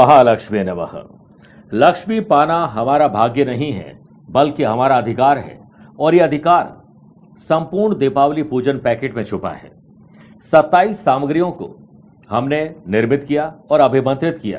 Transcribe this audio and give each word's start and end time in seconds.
महालक्ष्मी 0.00 0.62
नमः। 0.64 0.92
लक्ष्मी 1.74 2.20
पाना 2.20 2.66
हमारा 2.66 3.08
भाग्य 3.08 3.44
नहीं 3.44 3.72
है, 3.72 4.00
बल्कि 4.30 4.62
हमारा 4.64 4.98
अधिकार 4.98 5.38
है, 5.38 5.58
और 5.98 6.14
यह 6.14 6.24
अधिकार 6.24 6.82
संपूर्ण 7.38 7.96
दीपावली 7.98 8.42
पूजन 8.42 8.78
पैकेट 8.78 9.16
में 9.16 9.24
छुपा 9.24 9.50
है। 9.50 9.70
27 10.44 11.04
सामग्रियों 11.04 11.50
को 11.50 11.68
हमने 12.30 12.74
निर्मित 12.88 13.24
किया 13.24 13.54
और 13.70 13.80
अभिमंत्रित 13.80 14.38
किया, 14.38 14.58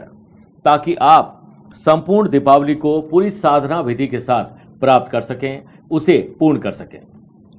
ताकि 0.66 0.96
आप 0.96 1.34
संपूर्ण 1.76 2.30
दीपावली 2.30 2.76
को 2.76 3.02
पूरी 3.02 3.30
साधना 3.30 3.82
विधि 3.82 4.08
के 4.08 4.20
साथ 4.20 4.80
प्राप्त 4.80 5.12
कर 5.12 5.22
सकें, 5.22 5.64
उसे 5.92 6.36
पूर्ण 6.40 6.60
कर 6.60 6.72
सकें। 6.72 7.00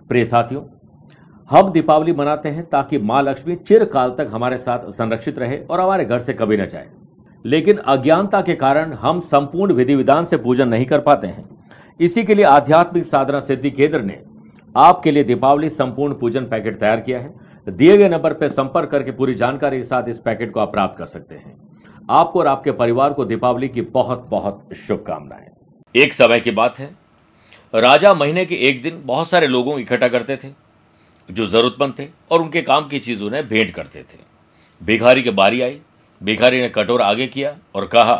प्रिय 0.08 0.24
साथियों, 0.24 0.62
हम 1.50 1.72
दीपावली 1.72 2.12
मनाते 2.12 2.48
हैं 2.48 2.68
ताकि 2.70 2.98
माँ 2.98 3.22
लक्ष्मी 3.22 3.56
चिरकाल 3.56 4.10
तक 4.10 4.28
हमारे 4.32 4.58
साथ 4.58 4.90
संरक्षित 4.90 5.38
रहे 5.38 5.58
और 5.58 5.80
हमारे 5.80 6.04
घर 6.04 6.20
से 6.20 6.32
कभी 6.32 6.56
न 6.56 6.66
जाए। 6.66 6.88
लेकिन 7.44 7.76
अज्ञानता 7.76 8.40
के 8.42 8.54
कारण 8.54 8.92
हम 8.92 9.20
संपूर्ण 9.20 9.72
विधि 9.72 9.94
विधान 9.94 10.24
से 10.24 10.36
पूजन 10.36 10.68
नहीं 10.68 10.86
कर 10.86 11.00
पाते 11.00 11.26
हैं। 11.26 11.48
इसी 12.00 12.24
के 12.24 12.34
लिए 12.34 12.44
आध्यात्मिक 12.44 13.06
साधना 13.06 13.40
सिद्धि 13.40 13.70
केंद्र 13.70 14.00
ने 14.00 14.20
आपके 14.74 15.10
लिए 15.10 15.24
दीपावली 15.24 15.70
संपूर्ण 15.70 16.14
पूजन 16.14 16.44
पैकेट 16.44 16.78
तैयार 16.80 17.00
किया 17.00 17.18
है। 17.18 17.34
दिए 17.66 17.96
गए 17.96 18.08
नंबर 18.08 18.32
पर 18.32 18.48
संपर्क 18.48 18.90
करके 18.90 19.12
पूरी 19.12 19.34
जानकारी 19.34 19.76
के 19.76 19.84
साथ 19.84 20.08
इस 20.08 20.18
पैकेट 20.18 20.52
को 20.52 20.60
आप 20.60 20.72
प्राप्त 20.72 20.98
कर 20.98 21.06
सकते 21.06 21.34
हैं। 21.34 21.56
आपको 22.10 22.40
और 22.40 22.46
आपके 22.46 22.72
परिवार 22.72 23.12
को 23.12 23.24
दीपावली 23.24 23.68
की 23.68 23.80
बहुत 23.80 24.26
बहुत 24.30 24.68
शुभकामनाएँ। 24.88 25.46
एक 25.94 26.12
समय 26.12 26.40
की 26.40 26.50
बात 26.50 26.78
है। 26.78 26.90
राजा 27.74 28.14
महीने 28.14 28.44
के 28.44 28.54
एक 28.54 28.82
दिन 28.82 29.02
बहुत 29.04 29.28
सारे 29.28 29.46
लोगों 29.46 29.72
को 29.72 29.78
इकट्ठा 29.78 30.08
करते 30.08 30.36
थे, 30.36 30.48
जो 31.28 31.46
जरूरतमंद 31.46 31.94
थे 31.98 32.08
और 32.30 32.42
उनके 32.42 32.62
काम 32.62 32.88
की 32.88 32.98
चीज़ 32.98 33.22
उन्हें 33.24 33.48
भेंट 33.48 33.70
करते 33.70 34.00
थे। 34.00 34.18
भिखारी 34.80 35.22
की 35.22 35.30
बारी 35.30 35.60
आई 35.60 35.80
भिखारी 36.22 36.60
ने 36.60 36.68
कटोर 36.68 37.02
आगे 37.02 37.26
किया 37.26 37.56
और 37.74 37.86
कहा 37.86 38.14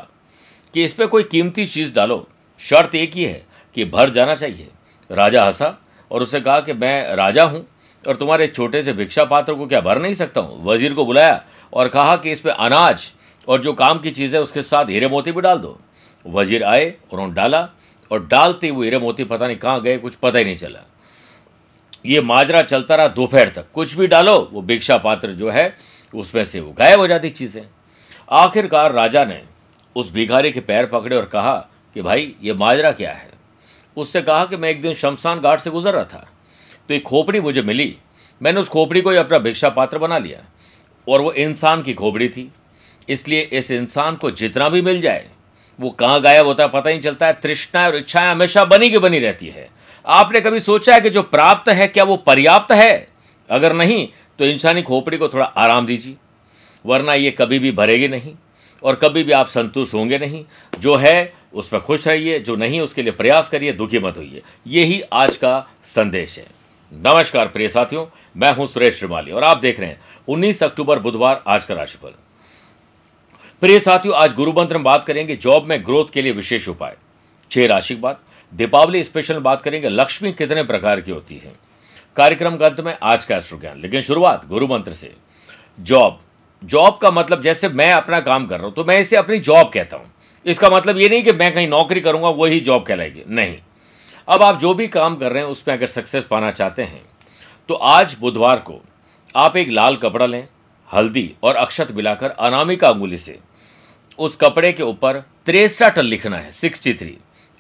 कि 0.75 0.85
इस 0.85 0.95
पर 0.95 1.07
कोई 1.07 1.23
कीमती 1.23 1.67
चीज़ 1.67 1.93
डालो। 1.95 2.27
शर्त 2.61 2.95
एक 2.95 3.15
ही 3.15 3.25
है 3.25 3.43
कि 3.77 3.85
भर 3.85 4.11
जाना 4.11 4.35
चाहिए। 4.35 4.69
राजा 5.11 5.45
हंसा 5.45 5.77
और 6.11 6.23
उससे 6.23 6.41
कहा 6.41 6.61
कि 6.61 6.73
मैं 6.73 7.15
राजा 7.17 7.45
हूँ 7.45 7.67
और 8.05 8.17
तुम्हारे 8.17 8.47
छोटे 8.49 8.83
से 8.83 8.93
भिक्षा 8.93 9.25
पात्र 9.25 9.55
को 9.55 9.67
क्या 9.67 9.81
भर 9.81 10.01
नहीं 10.03 10.15
सकता 10.15 10.41
हूँ? 10.41 10.65
वज़ीर 10.65 10.95
को 10.95 11.05
बुलाया 11.07 11.45
और 11.73 11.89
कहा 11.89 12.17
कि 12.17 12.33
इस 12.33 12.41
पर 12.41 12.51
अनाज 12.51 13.13
और 13.49 13.61
जो 13.61 13.73
काम 13.73 13.99
की 13.99 14.11
चीज़ 14.11 14.35
है, 14.37 14.43
उसके 14.43 14.63
साथ 14.63 14.87
हीरे 14.87 15.09
मोती 15.09 15.33
भी 15.33 15.41
डाल 15.41 15.59
दो। 15.59 15.79
वज़ीर 16.27 16.65
आए 16.65 16.95
उन्होंने 17.13 17.35
डाला 17.35 17.69
और 18.11 18.27
डालते 18.27 18.69
हुए 18.69 18.87
हीरे 18.87 18.99
मोती 18.99 19.25
पता 19.25 19.47
नहीं 19.47 19.57
कहाँ 19.57 19.81
गए, 19.83 19.97
कुछ 19.99 20.15
पता 20.15 20.39
ही 20.39 20.45
नहीं 20.45 20.57
चला। 20.57 20.81
ये 22.07 22.21
माजरा 22.21 22.63
चलता 22.63 22.95
रहा 22.95 23.09
दोपहर 23.09 23.49
तक। 23.49 23.71
कुछ 23.75 23.95
भी 23.95 24.07
डालो, 24.07 24.39
वो 24.53 24.63
भिक्षा 24.63 24.97
पात्र 24.97 25.29
जो 25.29 25.51
है, 25.51 25.77
उसमें 26.15 26.45
से 26.45 26.61
वो 26.61 26.73
गायब 26.73 27.01
हो 27.01 27.07
जाती 27.07 27.31
चीज़ें। 27.31 27.63
आखिरकार 28.33 28.93
राजा 28.93 29.25
ने 29.25 29.41
उस 29.97 30.13
भिखारी 30.13 30.51
के 30.53 30.61
पैर 30.61 30.87
पकड़े 30.87 31.17
और 31.17 31.25
कहा 31.25 31.55
कि 31.97 32.03
भाई, 32.03 32.35
ये 32.43 32.55
माजरा 32.55 32.93
क्या 32.93 33.13
है? 33.13 33.31
उससे 33.97 34.23
कहा 34.23 34.45
कि 34.45 34.57
मैं 34.57 34.69
एक 34.71 34.81
दिन 34.83 34.95
शमशान 34.95 35.41
घाट 35.41 35.61
से 35.61 35.71
गुजर 35.71 35.95
रहा 35.95 36.05
था 36.05 36.29
तो 36.89 36.95
एक 36.95 37.03
खोपड़ी 37.03 37.41
मुझे 37.41 37.63
मिली। 37.63 37.95
मैंने 38.41 38.61
उस 38.61 38.69
खोपड़ी 38.69 39.01
को 39.01 39.11
ही 39.11 39.17
अपना 39.17 39.39
भिक्षा 39.39 39.69
पात्र 39.69 39.99
बना 39.99 40.19
लिया 40.19 40.39
और 41.07 41.21
वो 41.21 41.33
इंसान 41.33 41.83
की 41.83 41.95
खोपड़ी 41.95 42.29
थी। 42.29 42.51
इसलिए 43.09 43.41
इस 43.53 43.71
इंसान 43.71 44.17
को 44.17 44.31
जितना 44.33 44.69
भी 44.69 44.83
मिल 44.83 45.01
जाए, 45.01 45.29
वो 45.79 45.91
कहाँ 45.91 46.21
गायब 46.21 46.47
होता 46.47 46.63
है 46.63 46.71
पता 46.71 46.91
ही 46.91 46.99
चलता 46.99 47.27
है। 47.27 47.33
तृष्णा 47.43 47.87
और 47.87 47.97
इच्छाएँ 47.97 48.31
हमेशा 48.31 48.65
बनी 48.65 48.91
की 48.91 48.99
बनी 48.99 49.19
रहती 49.19 49.49
है। 49.49 49.69
आपने 50.05 50.41
कभी 50.41 50.61
सोचा 50.61 50.95
है 50.95 51.01
कि 51.01 51.11
जो 51.11 51.23
प्राप्त 51.23 51.69
है, 51.69 51.89
क्या 51.89 52.05
वो 52.05 52.17
पर्याप्त 52.17 52.73
है? 52.73 53.09
अगर 53.49 53.73
नहीं 53.73 54.07
तो 54.39 54.45
इंसानी 54.45 54.83
खोपड़ी 54.83 55.19
को 55.19 55.29
थोड़ा 55.29 55.45
आराम 55.47 55.87
दीजिए। 55.87 56.17
वरना 56.87 57.15
ये 57.15 57.31
कभी 57.31 57.59
भी 57.59 57.73
भरेगी 57.73 58.09
नहीं 58.09 58.35
और 58.83 58.95
कभी 58.95 59.23
भी 59.25 59.33
आप 59.33 59.47
संतुष्ट 59.47 59.95
होंगे 59.95 60.19
नहीं। 60.19 60.45
जो 60.79 60.97
है 60.97 61.35
उसमें 61.55 61.83
खुश 61.83 62.09
रहिए, 62.09 62.39
जो 62.39 62.57
नहीं, 62.57 62.81
उसके 62.81 63.03
लिए 63.03 63.13
प्रयास 63.13 63.49
करिए, 63.49 63.73
दुखी 63.73 63.99
मत 63.99 64.17
होइए। 64.17 64.43
यही 64.67 65.03
आज 65.13 65.37
का 65.37 65.69
संदेश 65.85 66.39
है। 66.39 66.47
नमस्कार 66.93 67.49
प्रिय 67.49 67.69
साथियों, 67.69 68.07
मैं 68.37 68.55
हूँ 68.55 68.67
सुरेश 68.67 68.99
श्रीमाली 68.99 69.31
और 69.31 69.45
आप 69.45 69.59
देख 69.59 69.81
रहे 69.81 69.89
हैं 69.89 70.01
19 70.29 70.63
अक्टूबर 70.63 70.99
बुधवार 70.99 71.45
आज 71.47 71.65
का 71.65 71.75
राशिफल। 71.75 72.15
प्रिय 73.61 73.81
साथियों, 73.81 74.17
आज 74.17 74.35
गुरु 74.35 74.53
मंत्र 74.53 74.75
में 74.75 74.85
बात 74.85 75.05
करेंगे, 75.05 75.37
जॉब 75.37 75.65
में 75.65 75.87
ग्रोथ 75.87 76.05
के 76.13 76.23
लिए 76.23 76.33
विशेष 76.33 76.69
उपाय। 76.69 76.97
छह 77.51 77.67
राशि 77.67 77.95
की 77.95 78.01
बात, 78.01 78.21
दीपावली 78.55 79.05
स्पेशल 79.05 79.39
बात 79.39 79.63
करेंगे, 79.63 79.89
लक्ष्मी 79.89 80.33
कितने 80.33 80.63
प्रकार 80.63 81.01
की 81.01 81.11
होती 81.11 81.37
है। 81.37 81.53
कार्यक्रम 82.17 82.57
का 82.57 82.67
अंत 82.67 82.81
में 82.81 82.99
आज 83.03 83.25
का 83.25 83.37
एस्ट्रो 83.37 83.59
ज्ञान 83.59 83.81
लेकिन 83.81 84.03
शुरुआत 84.03 84.47
गुरु 84.47 84.67
मंत्र 84.67 84.93
से। 84.93 85.15
जॉब 85.81 86.21
जॉब 86.63 86.99
का 87.03 87.11
मतलब 87.11 87.41
जैसे 87.43 87.69
मैं 87.71 87.93
अपना 87.93 88.21
काम 88.21 88.47
कर 88.47 88.57
रहा 88.57 88.67
हूँ 88.67 88.75
तो 88.75 88.85
मैं 88.85 88.99
इसे 89.01 89.17
अपनी 89.17 89.39
जॉब 89.41 89.71
कहता 89.75 89.97
हूँ। 89.97 90.11
इसका 90.47 90.71
मतलब 90.71 90.99
ये 90.99 91.09
नहीं 91.09 91.23
कि 91.23 91.33
मैं 91.33 91.53
कहीं 91.55 91.69
नौकरी 91.69 92.01
करूँगा, 92.01 92.29
वही 92.29 92.61
जॉब 92.61 92.83
कहलाएगी। 92.83 93.25
नहीं। 93.29 93.57
अब 94.29 94.43
आप 94.43 94.59
जो 94.61 94.75
भी 94.75 94.87
काम 94.89 95.17
कर 95.17 95.33
रहे 95.33 95.43
हैं, 95.43 95.51
उसमें 95.51 95.75
अगर 95.75 95.87
सक्सेस 95.89 96.25
पाना 96.27 96.51
चाहते 96.53 96.83
हैं 96.85 97.03
तो 97.69 97.75
आज 97.75 98.17
बुधवार 98.21 98.59
को 98.61 98.81
आप 99.35 99.57
एक 99.57 99.69
लाल 99.71 99.97
कपड़ा 99.97 100.27
लें, 100.27 100.47
हल्दी 100.91 101.35
और 101.43 101.57
अक्षत 101.57 101.93
मिलाकर 101.93 102.31
अनामिका 102.31 102.89
अंगुली 102.89 103.19
से 103.19 103.39
उस 104.19 104.37
कपड़े 104.37 104.73
के 104.73 104.83
ऊपर 104.83 105.19
तिरसठ 105.47 105.99
लिखना 105.99 106.37
है 106.37 106.51
सिक्सटी 106.53 106.95
थ्री 106.95 107.17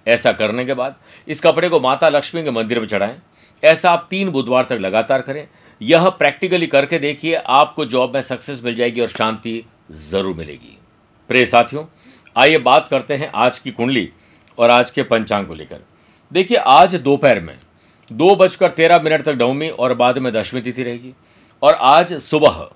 ऐसा 0.07 0.33
करने 0.33 0.65
के 0.65 0.75
बाद 0.75 0.97
इस 1.29 1.41
कपड़े 1.41 1.69
को 1.69 1.81
माता 1.81 2.09
लक्ष्मी 2.09 2.43
के 2.43 2.51
मंदिर 2.51 2.81
में 2.81 2.87
चढ़ाएँ। 2.87 3.17
ऐसा 3.63 3.91
आप 3.91 4.07
तीन 4.11 4.31
बुधवार 4.31 4.65
तक 4.65 4.79
लगातार 4.81 5.23
करें। 5.23 5.47
यह 5.83 6.09
प्रैक्टिकली 6.09 6.67
करके 6.67 6.99
देखिए, 6.99 7.35
आपको 7.35 7.85
जॉब 7.85 8.15
में 8.15 8.23
सक्सेस 8.23 8.61
मिल 8.65 8.75
जाएगी 8.75 9.01
और 9.01 9.09
शांति 9.09 9.65
ज़रूर 9.93 10.35
मिलेगी। 10.37 10.77
प्रिय 11.31 11.47
साथियों, 11.47 11.85
आइए 12.37 12.59
बात 12.61 12.89
करते 12.89 13.15
हैं 13.15 13.31
आज 13.37 13.59
की 13.59 13.71
कुंडली 13.71 14.09
और 14.59 14.71
आज 14.71 14.91
के 14.91 15.03
पंचांग 15.03 15.47
को 15.47 15.55
लेकर। 15.55 15.81
देखिए, 16.33 16.57
आज 16.57 16.95
दोपहर 16.97 17.41
में 17.41 17.57
दो 18.11 18.35
बजकर 18.37 18.71
तेरह 18.71 19.03
मिनट 19.03 19.23
तक 19.23 19.39
नवमी 19.41 19.69
और 19.71 19.95
बाद 19.95 20.19
में 20.19 20.33
दशमी 20.33 20.61
तिथि 20.61 20.83
रहेगी 20.83 21.13
और 21.63 21.75
आज 21.75 22.13
सुबह 22.23 22.69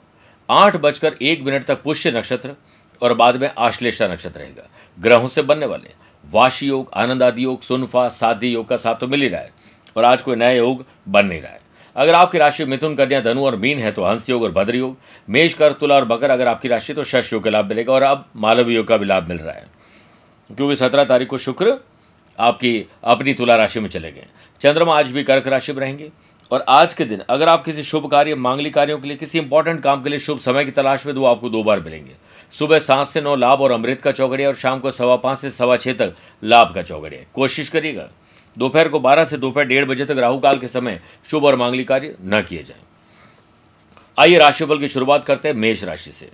आठ 0.49 0.77
बजकर 0.77 1.15
एक 1.22 1.43
मिनट 1.43 1.65
तक 1.65 1.83
पुष्य 1.83 2.11
नक्षत्र 2.11 2.55
और 3.03 3.15
बाद 3.15 3.37
में 3.37 3.50
आश्लेषा 3.59 4.09
नक्षत्र 4.09 4.41
रहेगा। 4.41 4.69
ग्रहों 4.99 5.28
से 5.28 5.43
बनने 5.43 5.66
वाले 5.66 5.95
वाशी 6.25 6.66
योग 6.69 6.91
आनंद 6.95 7.22
आदि 7.22 7.45
योग, 7.45 7.62
सुनफा 7.62 8.09
साधी 8.11 8.49
योग 8.49 8.69
का 8.69 8.77
साथ 8.78 8.95
तो 8.95 9.09
मिल 9.09 9.22
ही 9.22 9.28
रहा 9.28 9.41
है 9.41 9.53
और 9.97 10.05
आज 10.05 10.22
कोई 10.22 10.37
नया 10.37 10.50
योग 10.50 10.84
बन 11.09 11.27
नहीं 11.27 11.41
रहा 11.43 11.53
है। 11.53 11.61
अगर 11.97 12.15
आपकी 12.15 12.39
राशि 12.39 12.65
मिथुन 12.65 12.95
कन्या 12.95 13.21
धनु 13.21 13.45
और 13.47 13.57
मीन 13.57 13.79
है 13.79 13.93
तो 13.93 14.05
हंस 14.05 14.29
योग 14.31 14.43
और 14.43 14.53
भद्र 14.53 14.77
योग, 14.77 14.97
मेष 15.31 15.55
कर, 15.55 15.73
तुला 15.73 15.95
और 15.95 16.05
बकर 16.05 16.31
अगर 16.31 16.49
आपकी 16.49 16.69
राशि 16.69 16.95
तो 16.95 17.05
शश 17.05 17.33
योग 17.33 17.45
का 17.45 17.51
लाभ 17.51 17.67
मिलेगा 17.67 17.93
और 17.93 18.03
अब 18.03 18.25
मालव 18.37 18.71
योग 18.71 18.87
का 18.87 18.97
भी 18.97 19.07
लाभ 19.07 19.29
मिल 19.29 19.39
रहा 19.39 19.55
है। 19.55 19.67
क्योंकि 20.57 20.77
सत्रह 20.77 21.05
तारीख 21.05 21.29
को 21.29 21.39
शुक्र 21.39 21.77
आपकी 22.39 22.89
अपनी 23.05 23.34
तुला 23.34 23.57
राशि 23.57 23.81
में 23.81 23.89
चले 23.89 24.12
गए। 24.12 24.27
चंद्रमा 24.61 24.99
आज 24.99 25.11
भी 25.11 25.23
कर्क 25.25 25.47
राशि 25.47 25.73
में 25.73 25.81
रहेंगे। 25.81 26.11
और 26.53 26.65
आज 26.69 26.95
के 26.95 27.05
दिन, 27.05 27.23
अगर 27.31 27.49
आप 27.49 27.65
किसी 27.65 27.83
शुभ 27.83 28.11
कार्य, 28.11 28.34
मांगलिक 28.34 28.75
कार्यों 28.75 28.99
के 28.99 29.09
लिए, 29.09 29.17
किसी 29.17 29.39
इंपॉर्टेंट 29.39 29.83
काम 29.83 30.03
के 30.03 30.11
लिए, 30.11 30.19
शुभ 30.19 30.39
समय 30.39 30.65
की 30.65 30.71
तलाश 30.71 31.07
में 31.07 31.15
तो 31.15 31.25
आपको 31.25 31.49
दो 31.49 31.63
बार 31.63 31.81
मिलेंगे। 31.81 32.13
सुबह 32.51 32.78
सात 32.78 33.07
से 33.07 33.21
नौ, 33.21 33.37
लाभ 33.37 33.61
और 33.61 33.73
अमृत 33.73 34.01
का 34.01 34.13
चौगड़िया 34.13 34.49
और 34.49 34.55
शाम 34.55 34.81
को 34.81 34.91
सवा 34.91 35.17
पाँच 35.17 35.39
से 35.39 35.51
सवा 35.51 35.77
छः 35.77 35.93
तक 35.93 36.15
लाभ 36.45 36.75
का 36.75 36.83
चौगड़िया 36.83 37.23
कोशिश 37.34 37.69
करिएगा 37.69 38.09
दोपहर 38.56 38.89
को 38.89 39.00
बारह 39.00 39.25
से 39.25 39.37
दोपहर 39.37 39.65
डेढ़ 39.65 39.84
बजे 39.84 40.05
तक 40.05 40.19
राहु 40.19 40.39
काल 40.39 40.59
के 40.59 40.69
समय 40.69 41.00
शुभ 41.31 41.44
और 41.44 41.56
मांगलिक 41.56 41.89
कार्य 41.89 42.15
न 42.22 42.41
किए 42.43 42.62
जाए। 42.62 42.81
आइए 44.19 44.39
राशिफल 44.39 44.78
की 44.78 44.89
शुरुआत 44.89 45.25
करते 45.25 45.49
हैं 45.49 45.55
मेष 45.56 45.84
राशि 45.84 46.12
से। 46.12 46.28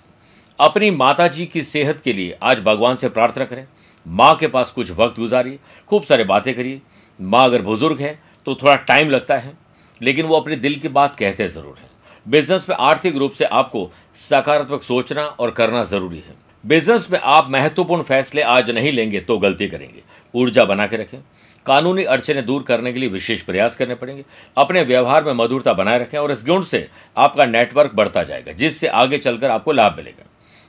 अपनी 0.59 0.91
माता 0.93 1.27
जी 1.29 1.47
की 1.47 1.63
सेहत 1.65 2.01
के 2.01 2.13
लिए 2.13 2.37
आज 2.43 2.61
भगवान 2.61 2.97
से 2.97 3.09
प्रार्थना 3.09 3.45
करें। 3.45 3.67
माँ 4.07 4.35
के 4.37 4.47
पास 4.49 4.71
कुछ 4.71 4.91
वक्त 4.91 5.19
गुजारिए, 5.19 5.59
खूब 5.91 6.03
सारे 6.03 6.25
बातें 6.25 6.55
करिए। 6.55 6.81
माँ 7.21 7.45
अगर 7.45 7.63
बुज़ुर्ग 7.63 8.01
है 8.01 8.19
तो 8.47 8.55
थोड़ा 8.55 8.75
टाइम 8.77 9.11
लगता 9.11 9.37
है, 9.37 9.53
लेकिन 10.01 10.27
वो 10.27 10.37
अपने 10.37 10.57
दिल 10.57 10.75
की 10.75 10.89
बात 10.91 11.17
कहते 11.17 11.49
ज़रूर 11.49 11.79
हैं। 11.79 11.91
बिज़नेस 12.27 12.69
में 12.69 12.77
आर्थिक 12.79 13.17
रूप 13.17 13.33
से 13.33 13.45
आपको 13.45 13.91
सकारात्मक 14.21 14.83
सोचना 14.83 15.25
और 15.25 15.51
करना 15.51 15.83
ज़रूरी 15.85 16.19
है। 16.19 16.35
बिज़नेस 16.65 17.09
में 17.11 17.19
आप 17.19 17.49
महत्वपूर्ण 17.51 18.03
फैसले 18.03 18.43
आज 18.43 18.71
नहीं 18.71 18.93
लेंगे 18.93 19.21
तो 19.21 19.39
गलती 19.39 19.69
करेंगे। 19.69 20.03
ऊर्जा 20.35 20.65
बना 20.65 20.87
के 20.87 20.97
रखें। 20.97 21.19
कानूनी 21.67 22.05
अड़चने 22.05 22.43
दूर 22.43 22.63
करने 22.63 22.93
के 22.93 22.99
लिए 22.99 23.09
विशेष 23.09 23.43
प्रयास 23.43 23.77
करने 23.77 23.95
पड़ेंगे। 23.95 24.25
अपने 24.57 24.83
व्यवहार 24.83 25.25
में 25.25 25.33
मधुरता 25.35 25.73
बनाए 25.73 25.99
रखें 25.99 26.19
और 26.19 26.33
इस 26.33 26.45
गुण 26.45 26.63
से 26.63 26.89
आपका 27.17 27.45
नेटवर्क 27.47 27.93
बढ़ता 27.95 28.23
जाएगा, 28.23 28.53
जिससे 28.53 28.87
आगे 28.87 29.19
चलकर 29.19 29.51
आपको 29.51 29.73
लाभ 29.73 29.97
मिलेगा। 29.97 30.25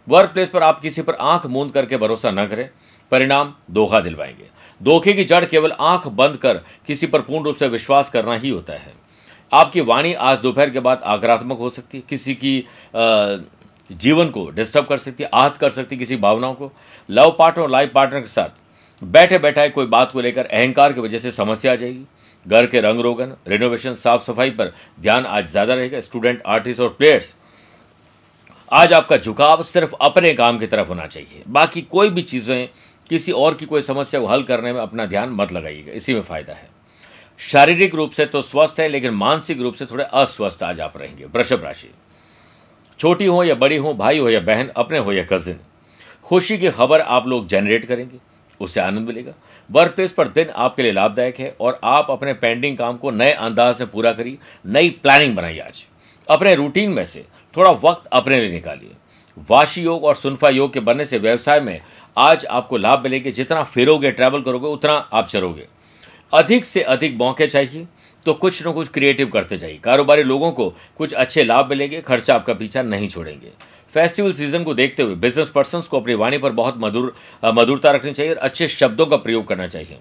वर्क 0.08 0.30
प्लेस 0.30 0.50
पर 0.50 0.64
आप 0.64 0.80
किसी 0.80 1.02
पर 1.02 1.14
आँख 1.14 1.46
मूंद 1.46 1.72
करके 1.72 1.98
भरोसा 1.98 2.32
न 2.32 2.46
करें। 2.48 2.70
परिणाम 3.12 3.54
धोखा 3.72 4.00
दिलवाएँगे। 4.00 4.50
धोखे 4.82 5.14
की 5.14 5.24
जड़ 5.24 5.44
केवल 5.46 5.72
आँख 5.72 6.08
बंद 6.10 6.38
कर 6.38 6.62
किसी 6.88 7.08
पर 7.08 7.22
पूर्ण 7.22 7.46
रूप 7.46 7.56
से 7.56 7.68
विश्वास 7.68 8.10
करना 8.10 8.36
ही 8.36 8.50
होता 8.50 8.74
है। 8.74 8.94
आपकी 9.52 9.82
वाणी 9.82 10.14
आज 10.14 10.38
दोपहर 10.38 10.70
के 10.70 10.80
बाद 10.80 11.02
आक्रात्मक 11.04 11.58
हो 11.58 11.70
सकती 11.70 11.98
है। 11.98 12.04
किसी 12.10 12.36
की 12.36 12.66
जीवन 13.92 14.30
को 14.30 14.50
डिस्टर्ब 14.50 14.86
कर 14.86 14.98
सकती 14.98 15.24
है, 15.24 15.30
आहत 15.34 15.58
कर 15.58 15.70
सकती 15.70 15.96
है 15.96 16.00
किसी 16.00 16.16
भावनाओं 16.18 16.54
को। 16.54 16.72
लव 17.10 17.36
पार्टनर 17.40 17.64
और 17.64 17.70
लाइफ 17.70 17.92
पार्टनर 17.96 18.20
के 18.20 18.28
साथ 18.28 18.62
बैठे 19.04 19.38
बैठाए 19.38 19.70
कोई 19.70 19.86
बात 19.86 20.12
को 20.12 20.22
लेकर 20.22 20.46
अहंकार 20.46 20.94
की 20.94 21.02
वजह 21.02 21.20
से 21.20 21.32
समस्या 21.32 21.72
आ 21.72 21.76
जाएगी। 21.76 22.06
घर 22.46 22.66
के 22.68 22.82
रंग 22.82 23.00
रोगन 23.02 23.34
रेनोवेशन 23.48 23.96
साफ़ 23.96 24.22
सफ़ाई 24.22 24.50
पर 24.50 24.74
ध्यान 25.02 25.26
आज 25.26 25.48
ज़्यादा 25.48 25.74
रहेगा 25.74 26.00
स्टूडेंट 26.02 26.42
आर्टिस्ट 26.46 26.82
और 26.82 26.90
प्लेयर्स 26.90 27.34
आज 28.72 28.94
आपका 28.94 29.18
झुकाव 29.18 29.62
सिर्फ़ 29.64 29.94
अपने 30.02 30.34
काम 30.34 30.60
की 30.60 30.68
तरफ़ 30.68 30.88
होना 30.88 31.06
चाहिए। 31.08 31.44
बाकी 31.48 31.82
कोई 31.82 32.10
भी 32.10 32.22
चीज़ें, 32.22 32.70
किसी 33.10 33.32
और 33.32 33.54
की 33.54 33.66
कोई 33.66 33.82
समस्या 33.82 34.20
को 34.20 34.26
हल 34.26 34.44
करने 34.44 34.74
में 34.74 34.80
अपना 34.82 35.06
ध्यान 35.06 35.30
मत 35.32 35.52
लगाइएगा। 35.52 35.92
इसी 35.92 36.14
में 36.14 36.22
फ़ायदा 36.22 36.54
है। 36.54 36.70
शारीरिक 37.40 37.96
रूप 37.96 38.12
से 38.12 38.26
तो 38.26 38.42
स्वस्थ 38.42 38.80
है, 38.80 38.88
लेकिन 38.88 39.14
मानसिक 39.14 39.62
रूप 39.62 39.74
से 39.74 39.86
थोड़े 39.86 40.04
अस्वस्थ 40.04 40.64
आज 40.64 40.80
आप 40.82 40.98
रहेंगे। 40.98 41.26
वृषभ 41.26 41.64
राशि। 41.64 41.90
छोटी 43.00 43.26
हो 43.26 43.44
या 43.44 43.56
बड़ी 43.56 43.78
हो, 43.78 43.94
भाई 43.94 44.20
हो 44.20 44.30
या 44.30 44.40
बहन, 44.42 44.68
अपने 44.68 44.98
हो 44.98 45.14
या 45.14 45.24
कजिन 45.24 45.60
खुशी 46.26 46.58
की 46.58 46.70
खबर 46.72 47.02
आप 47.02 47.28
लोग 47.28 47.48
जनरेट 47.48 47.86
करेंगे। 47.86 48.18
उससे 48.62 48.80
आनंद 48.80 49.08
मिलेगा। 49.08 49.34
वर्क 49.70 49.92
प्लेस 49.92 50.12
पर 50.12 50.28
दिन 50.28 50.50
आपके 50.50 50.84
लिए 50.84 50.92
लाभदायक 50.92 51.40
है 51.40 51.56
और 51.62 51.80
आप 51.84 52.08
अपने 52.12 52.34
पेंडिंग 52.34 52.78
काम 52.78 52.98
को 52.98 53.12
नए 53.12 53.32
अंदाज 53.32 53.76
से 53.76 53.86
पूरा 53.86 54.12
करिए, 54.14 54.38
नई 54.66 54.90
प्लानिंग 55.04 55.36
बनाइए 55.36 55.60
आज। 55.60 55.86
अपने 56.28 56.56
रूटीन 56.56 56.92
में 56.92 57.04
से 57.06 57.26
थोड़ा 57.58 57.72
वक्त 57.72 58.08
अपने 58.08 58.40
लिए 58.42 58.52
निकालिए। 58.52 58.92
वाशी 59.50 59.82
योग 59.82 60.04
और 60.04 60.16
सुनफा 60.16 60.50
योग 60.50 60.74
के 60.74 60.80
बनने 60.80 61.06
से 61.06 61.18
व्यवसाय 61.18 61.60
में 61.60 61.80
आज 62.18 62.46
आपको 62.46 62.78
लाभ 62.78 63.04
मिलेगा। 63.04 63.32
जितना 63.32 63.64
फिरोगे 63.64 64.12
ट्रैवल 64.12 64.42
करोगे, 64.42 64.68
उतना 64.68 64.94
आप 64.94 65.28
चलोगे 65.28 65.68
अधिक 66.34 66.66
से 66.66 66.82
अधिक 66.84 67.18
मौके 67.18 67.48
चाहिए 67.48 67.88
तो 68.26 68.34
कुछ 68.34 68.66
न 68.68 68.72
कुछ 68.72 68.88
क्रिएटिव 68.88 69.28
करते 69.28 69.58
जाइए। 69.58 69.78
कारोबारी 69.78 70.24
लोगों 70.24 70.52
को 70.52 70.70
कुछ 70.98 71.14
अच्छे 71.14 71.44
लाभ 71.44 71.70
मिलेंगे, 71.70 72.02
खर्चा 72.02 72.36
आपका 72.36 72.54
पीछा 72.54 72.82
नहीं 72.82 73.08
छोड़ेंगे। 73.08 73.52
फेस्टिवल 73.94 74.34
सीज़न 74.34 74.64
को 74.64 74.74
देखते 74.74 75.04
हुए 75.04 75.16
बिज़नेस 75.16 75.50
पर्सन 75.50 75.82
को 75.82 76.00
अपनी 76.00 76.14
वाणी 76.16 76.38
पर 76.38 76.52
बहुत 76.52 76.76
मधुर 76.78 77.14
मधुरता 77.46 77.92
रखनी 77.92 78.12
चाहिए 78.12 78.32
और 78.32 78.38
अच्छे 78.40 78.68
शब्दों 78.68 79.06
का 79.06 79.18
प्रयोग 79.18 79.48
करना 79.48 79.68
चाहिए। 79.68 79.98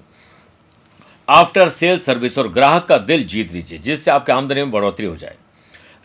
आफ्टर 1.29 1.69
सेल 1.69 1.99
सर्विस 1.99 2.39
और 2.39 2.49
ग्राहक 2.49 2.87
का 2.87 2.99
दिल 2.99 3.25
जीत 3.25 3.53
लीजिए, 3.53 3.79
जिससे 3.79 4.11
आपके 4.11 4.33
आमदनी 4.33 4.63
में 4.63 4.71
बढ़ोतरी 4.71 5.07
हो 5.07 5.17
जाए। 5.17 5.37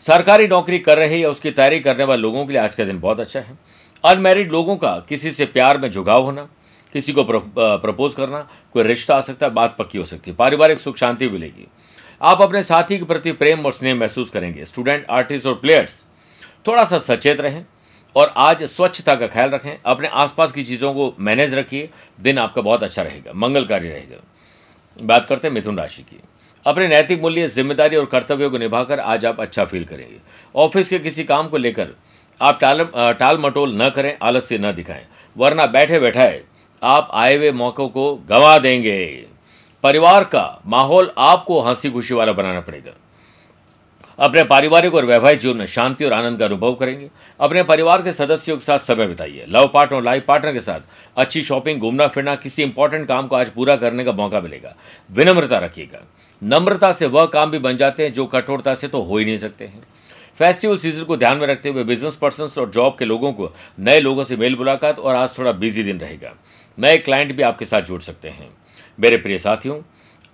सरकारी 0.02 0.46
नौकरी 0.48 0.78
कर 0.78 0.98
रहे 0.98 1.16
या 1.18 1.30
उसकी 1.30 1.50
तैयारी 1.50 1.80
करने 1.80 2.04
वाले 2.04 2.22
लोगों 2.22 2.44
के 2.46 2.52
लिए 2.52 2.60
आज 2.62 2.74
का 2.74 2.84
दिन 2.84 3.00
बहुत 3.00 3.20
अच्छा 3.20 3.40
है। 3.40 3.58
अनमेरिड 4.04 4.52
लोगों 4.52 4.76
का 4.76 4.92
किसी 5.08 5.30
से 5.30 5.46
प्यार 5.46 5.78
में 5.78 5.90
झुकाव 5.90 6.22
होना, 6.22 6.48
किसी 6.94 7.12
को 7.12 7.24
प्रपोज 7.24 8.14
करना, 8.14 8.40
कोई 8.74 8.82
रिश्ता 8.82 9.16
आ 9.16 9.20
सकता 9.20 9.46
है, 9.46 9.52
बात 9.52 9.74
पक्की 9.78 9.98
हो 9.98 10.04
सकती 10.04 10.30
है, 10.30 10.36
पारिवारिक 10.36 10.78
सुख 10.78 10.96
शांति 10.96 11.28
मिलेगी। 11.28 11.66
आप 12.20 12.42
अपने 12.42 12.62
साथी 12.62 12.98
के 12.98 13.04
प्रति 13.04 13.32
प्रेम 13.32 13.66
और 13.66 13.72
स्नेह 13.72 13.94
महसूस 13.94 14.30
करेंगे। 14.30 14.64
स्टूडेंट, 14.64 15.06
आर्टिस्ट 15.10 15.46
और 15.46 15.54
प्लेयर्स, 15.56 16.02
थोड़ा 16.66 16.84
सा 16.84 16.98
सचेत 17.00 17.40
रहें। 17.40 17.64
और 18.18 18.32
आज 18.36 18.62
स्वच्छता 18.64 19.14
का 19.14 19.26
ख्याल 19.26 19.50
रखें, 19.50 19.78
अपने 19.86 20.08
आसपास 20.08 20.52
की 20.52 20.62
चीज़ों 20.64 20.92
को 20.94 21.12
मैनेज 21.20 21.52
रखिए, 21.54 21.88
दिन 22.18 22.38
आपका 22.38 22.62
बहुत 22.62 22.82
अच्छा 22.82 23.02
रहेगा, 23.02 23.32
मंगलकारी 23.34 23.88
रहेगा। 23.88 25.04
बात 25.04 25.26
करते 25.26 25.48
हैं 25.48 25.54
मिथुन 25.54 25.78
राशि 25.78 26.02
की। 26.02 26.20
अपने 26.66 26.88
नैतिक 26.88 27.20
मूल्य, 27.22 27.46
ज़िम्मेदारी 27.48 27.96
और 27.96 28.06
कर्तव्यों 28.06 28.50
को 28.50 28.58
निभाकर 28.58 29.00
आज 29.00 29.26
आप 29.26 29.40
अच्छा 29.40 29.64
फील 29.64 29.84
करेंगे। 29.84 30.16
ऑफ़िस 30.54 30.88
के 30.88 30.98
किसी 30.98 31.24
काम 31.24 31.48
को 31.48 31.56
लेकर 31.56 31.94
आप 32.40 32.58
टाल 32.60 32.84
टाल 32.94 33.38
मटोल 33.38 33.82
न 33.82 33.90
करें, 33.90 34.16
आलस्य 34.22 34.58
न 34.58 34.72
दिखाएँ, 34.72 35.06
वरना 35.36 35.66
बैठे 35.68 35.98
बैठाए 36.00 36.42
आप 36.82 37.08
आए 37.12 37.36
हुए 37.36 37.52
मौक़ों 37.52 37.88
को 37.88 38.14
गंवा 38.28 38.58
देंगे। 38.58 39.04
परिवार 39.84 40.24
का 40.24 40.62
माहौल 40.66 41.10
आपको 41.18 41.60
हँसी 41.60 41.90
खुशी 41.90 42.14
वाला 42.14 42.32
बनाना 42.32 42.60
पड़ेगा। 42.60 42.92
अपने 44.18 44.42
पारिवारिक 44.44 44.94
और 44.94 45.04
वैवाहिक 45.04 45.38
जीवन 45.38 45.56
में 45.56 45.66
शांति 45.66 46.04
और 46.04 46.12
आनंद 46.12 46.38
का 46.38 46.44
अनुभव 46.44 46.74
करेंगे। 46.74 47.10
अपने 47.40 47.62
परिवार 47.62 48.02
के 48.02 48.12
सदस्यों 48.12 48.56
के 48.56 48.64
साथ 48.64 48.78
समय 48.78 49.06
बिताइए। 49.06 49.44
लव 49.48 49.70
पार्टनर 49.74 49.96
और 49.96 50.04
लाइफ 50.04 50.24
पार्टनर 50.28 50.52
के 50.52 50.60
साथ 50.60 50.80
अच्छी 51.16 51.42
शॉपिंग, 51.42 51.80
घूमना 51.80 52.06
फिरना, 52.06 52.34
किसी 52.34 52.62
इंपॉर्टेंट 52.62 53.08
काम 53.08 53.26
को 53.26 53.36
आज 53.36 53.50
पूरा 53.50 53.76
करने 53.76 54.04
का 54.04 54.12
मौका 54.12 54.40
मिलेगा। 54.40 54.76
विनम्रता 55.10 55.58
रखिएगा। 55.58 56.02
नम्रता 56.42 56.92
से 56.92 57.06
वह 57.06 57.26
काम 57.26 57.50
भी 57.50 57.58
बन 57.58 57.76
जाते 57.76 58.02
हैं 58.02 58.12
जो 58.12 58.26
कठोरता 58.26 58.74
से 58.74 58.88
तो 58.88 59.02
हो 59.02 59.18
ही 59.18 59.24
नहीं 59.24 59.38
सकते 59.38 59.64
हैं। 59.64 59.82
फेस्टिवल 60.38 60.76
सीज़न 60.76 61.04
को 61.04 61.16
ध्यान 61.16 61.38
में 61.38 61.46
रखते 61.46 61.68
हुए 61.68 61.84
बिज़नेस 61.84 62.16
पर्सन 62.16 62.60
और 62.60 62.70
जॉब 62.70 62.96
के 62.98 63.04
लोगों 63.04 63.32
को 63.32 63.52
नए 63.80 64.00
लोगों 64.00 64.24
से 64.24 64.36
मेल 64.36 64.56
मुलाकात 64.56 64.98
और 64.98 65.14
आज 65.14 65.38
थोड़ा 65.38 65.52
बिज़ी 65.52 65.82
दिन 65.82 66.00
रहेगा। 66.00 66.34
नए 66.78 66.98
क्लाइंट 66.98 67.36
भी 67.36 67.42
आपके 67.42 67.64
साथ 67.64 67.82
जुड़ 67.82 68.00
सकते 68.00 68.28
हैं। 68.28 68.48
मेरे 69.00 69.16
प्रिय 69.16 69.38
साथियों, 69.38 69.80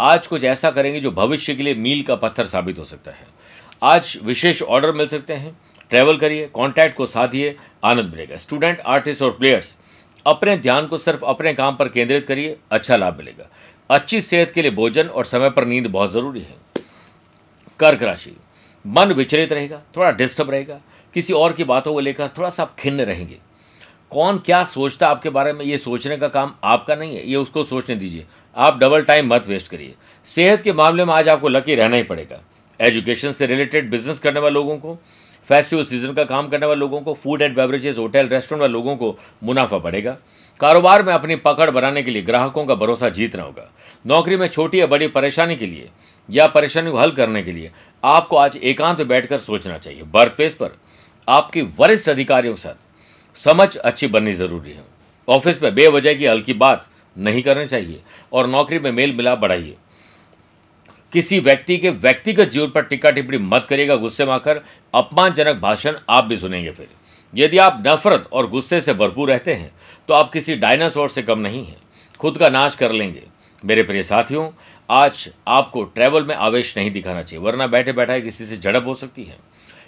आज 0.00 0.26
कुछ 0.26 0.44
ऐसा 0.44 0.70
करेंगे 0.70 1.00
जो 1.00 1.10
भविष्य 1.10 1.54
के 1.54 1.62
लिए 1.62 1.74
मील 1.74 2.02
का 2.02 2.14
पत्थर 2.14 2.46
साबित 2.46 2.78
हो 2.78 2.84
सकता 2.84 3.10
है। 3.10 3.33
आज 3.84 4.18
विशेष 4.22 4.62
ऑर्डर 4.62 4.92
मिल 4.92 5.06
सकते 5.06 5.34
हैं। 5.34 5.56
ट्रैवल 5.90 6.16
करिए 6.16 6.46
कॉन्टैक्ट 6.46 6.96
को 6.96 7.06
साधिए, 7.06 7.56
आनंद 7.84 8.10
मिलेगा। 8.10 8.36
स्टूडेंट 8.36 8.80
आर्टिस्ट 8.80 9.22
और 9.22 9.30
प्लेयर्स 9.30 9.76
अपने 10.26 10.56
ध्यान 10.56 10.86
को 10.86 10.96
सिर्फ़ 10.96 11.24
अपने 11.24 11.54
काम 11.54 11.76
पर 11.76 11.88
केंद्रित 11.88 12.26
करिए 12.26 12.56
अच्छा 12.70 12.96
लाभ 12.96 13.18
मिलेगा। 13.18 13.48
अच्छी 13.90 14.20
सेहत 14.20 14.50
के 14.50 14.62
लिए 14.62 14.70
भोजन 14.70 15.06
और 15.06 15.24
समय 15.24 15.50
पर 15.50 15.64
नींद 15.64 15.86
बहुत 15.86 16.12
ज़रूरी 16.12 16.40
है। 16.40 16.54
कर्क 17.78 18.02
राशि, 18.02 18.36
मन 18.86 19.12
विचलित 19.12 19.52
रहेगा, 19.52 19.82
थोड़ा 19.96 20.10
डिस्टर्ब 20.10 20.50
रहेगा, 20.50 20.80
किसी 21.14 21.32
और 21.32 21.52
की 21.52 21.64
बातों 21.64 21.92
को 21.92 22.00
लेकर 22.00 22.28
थोड़ा 22.28 22.50
सा 22.50 22.62
आप 22.62 22.76
खिन्न 22.78 23.00
रहेंगे। 23.00 23.38
कौन 24.10 24.38
क्या 24.38 24.64
सोचता 24.64 25.08
आपके 25.08 25.30
बारे 25.30 25.52
में, 25.52 25.64
ये 25.64 25.78
सोचने 25.78 26.16
का 26.16 26.28
काम 26.28 26.54
आपका 26.64 26.94
नहीं 26.94 27.16
है, 27.16 27.28
ये 27.30 27.36
उसको 27.36 27.64
सोचने 27.64 27.96
दीजिए। 27.96 28.26
आप 28.56 28.78
डबल 28.78 29.02
टाइम 29.02 29.34
मत 29.34 29.48
वेस्ट 29.48 29.68
करिए। 29.68 29.94
सेहत 30.24 30.62
के 30.62 30.72
मामले 30.72 31.04
में 31.04 31.14
आज 31.14 31.28
आपको 31.28 31.48
लकी 31.48 31.74
रहना 31.74 31.96
ही 31.96 32.02
पड़ेगा। 32.02 32.40
एजुकेशन 32.80 33.32
से 33.32 33.46
रिलेटेड 33.46 33.90
बिज़नेस 33.90 34.18
करने 34.18 34.40
वाले 34.40 34.54
लोगों 34.54 34.76
को, 34.78 34.98
फेस्टिवल 35.48 35.84
सीज़न 35.84 36.12
का 36.12 36.24
काम 36.24 36.48
करने 36.48 36.66
वाले 36.66 36.80
लोगों 36.80 37.00
को 37.00 37.14
food 37.14 37.42
and 37.42 37.54
beverages 37.56 37.98
hotel 37.98 38.28
restaurant 38.28 38.60
वाले 38.60 38.72
लोगों 38.72 38.96
को 38.96 39.16
मुनाफा 39.44 39.78
बढ़ेगा। 39.78 40.16
कारोबार 40.60 41.02
में 41.02 41.12
अपनी 41.12 41.36
पकड़ 41.36 41.70
बनाने 41.70 42.02
के 42.02 42.10
लिए 42.10 42.22
ग्राहकों 42.22 42.64
का 42.66 42.74
भरोसा 42.74 43.08
जीतना 43.08 43.42
होगा। 43.42 43.70
नौकरी 44.04 44.36
में 44.36 44.46
छोटी 44.48 44.80
या 44.80 44.86
बड़ी 44.86 45.08
परेशानी 45.08 45.56
के 45.56 45.66
लिए 45.66 45.88
या 46.28 46.46
परेशानी 46.46 46.90
को 46.90 46.96
हल 46.96 47.10
करने 47.10 47.42
के 47.42 47.52
लिए 47.52 47.70
आपको 48.02 48.36
आज 48.36 48.56
एकांत 48.56 48.98
में 48.98 49.08
बैठकर 49.08 49.38
सोचना 49.38 49.78
चाहिए। 49.78 50.02
वर्क 50.14 50.32
प्लेस 50.32 50.54
पर 50.54 50.76
आपके 51.28 51.62
वरिष्ठ 51.78 52.08
अधिकारियों 52.08 52.54
के 52.54 52.60
साथ 52.60 53.38
समझ 53.38 53.76
अच्छी 53.76 54.06
बननी 54.06 54.32
ज़रूरी 54.32 54.72
है। 54.72 54.84
ऑफ़िस 55.28 55.62
में 55.62 55.74
बेवजह 55.74 56.14
की 56.14 56.26
हल्की 56.26 56.54
बात 56.54 56.86
नहीं 57.16 57.42
करनी 57.42 57.66
चाहिए 57.66 58.00
और 58.32 58.46
नौकरी 58.46 58.78
में 58.78 58.90
मेल 58.92 59.14
मिलाप 59.16 59.38
बढ़ाइए। 59.38 59.76
किसी 61.14 61.38
व्यक्ति 61.40 61.76
के 61.78 61.90
व्यक्तिगत 61.90 62.48
जीवन 62.48 62.70
पर 62.70 62.82
टिक्का 62.82 63.10
टिप्पणी 63.10 63.38
मत 63.38 63.66
करिएगा, 63.66 63.96
गुस्से 63.96 64.24
में 64.26 64.32
आकर 64.32 64.60
अपमानजनक 64.94 65.56
भाषण 65.56 65.96
आप 66.08 66.24
भी 66.24 66.38
सुनेंगे 66.38 66.70
फिर। 66.70 66.88
यदि 67.34 67.58
आप 67.58 67.82
नफरत 67.86 68.28
और 68.32 68.48
गुस्से 68.50 68.80
से 68.80 68.94
भरपूर 68.94 69.30
रहते 69.30 69.54
हैं 69.54 69.70
तो 70.08 70.14
आप 70.14 70.32
किसी 70.32 70.56
डायनासोर 70.56 71.08
से 71.08 71.22
कम 71.22 71.38
नहीं 71.38 71.64
हैं। 71.66 71.76
खुद 72.20 72.38
का 72.38 72.48
नाश 72.48 72.74
कर 72.74 72.92
लेंगे। 72.92 73.22
मेरे 73.64 73.82
प्रिय 73.82 74.02
साथियों, 74.02 74.48
आज 74.90 75.28
आपको 75.48 75.82
ट्रैवल 75.84 76.24
में 76.24 76.34
आवेश 76.34 76.76
नहीं 76.78 76.90
दिखाना 76.90 77.22
चाहिए, 77.22 77.44
वरना 77.44 77.66
बैठे 77.66 77.92
बैठा 77.92 78.18
किसी 78.18 78.44
से 78.44 78.56
झड़प 78.56 78.86
हो 78.86 78.94
सकती 78.94 79.24
है। 79.24 79.36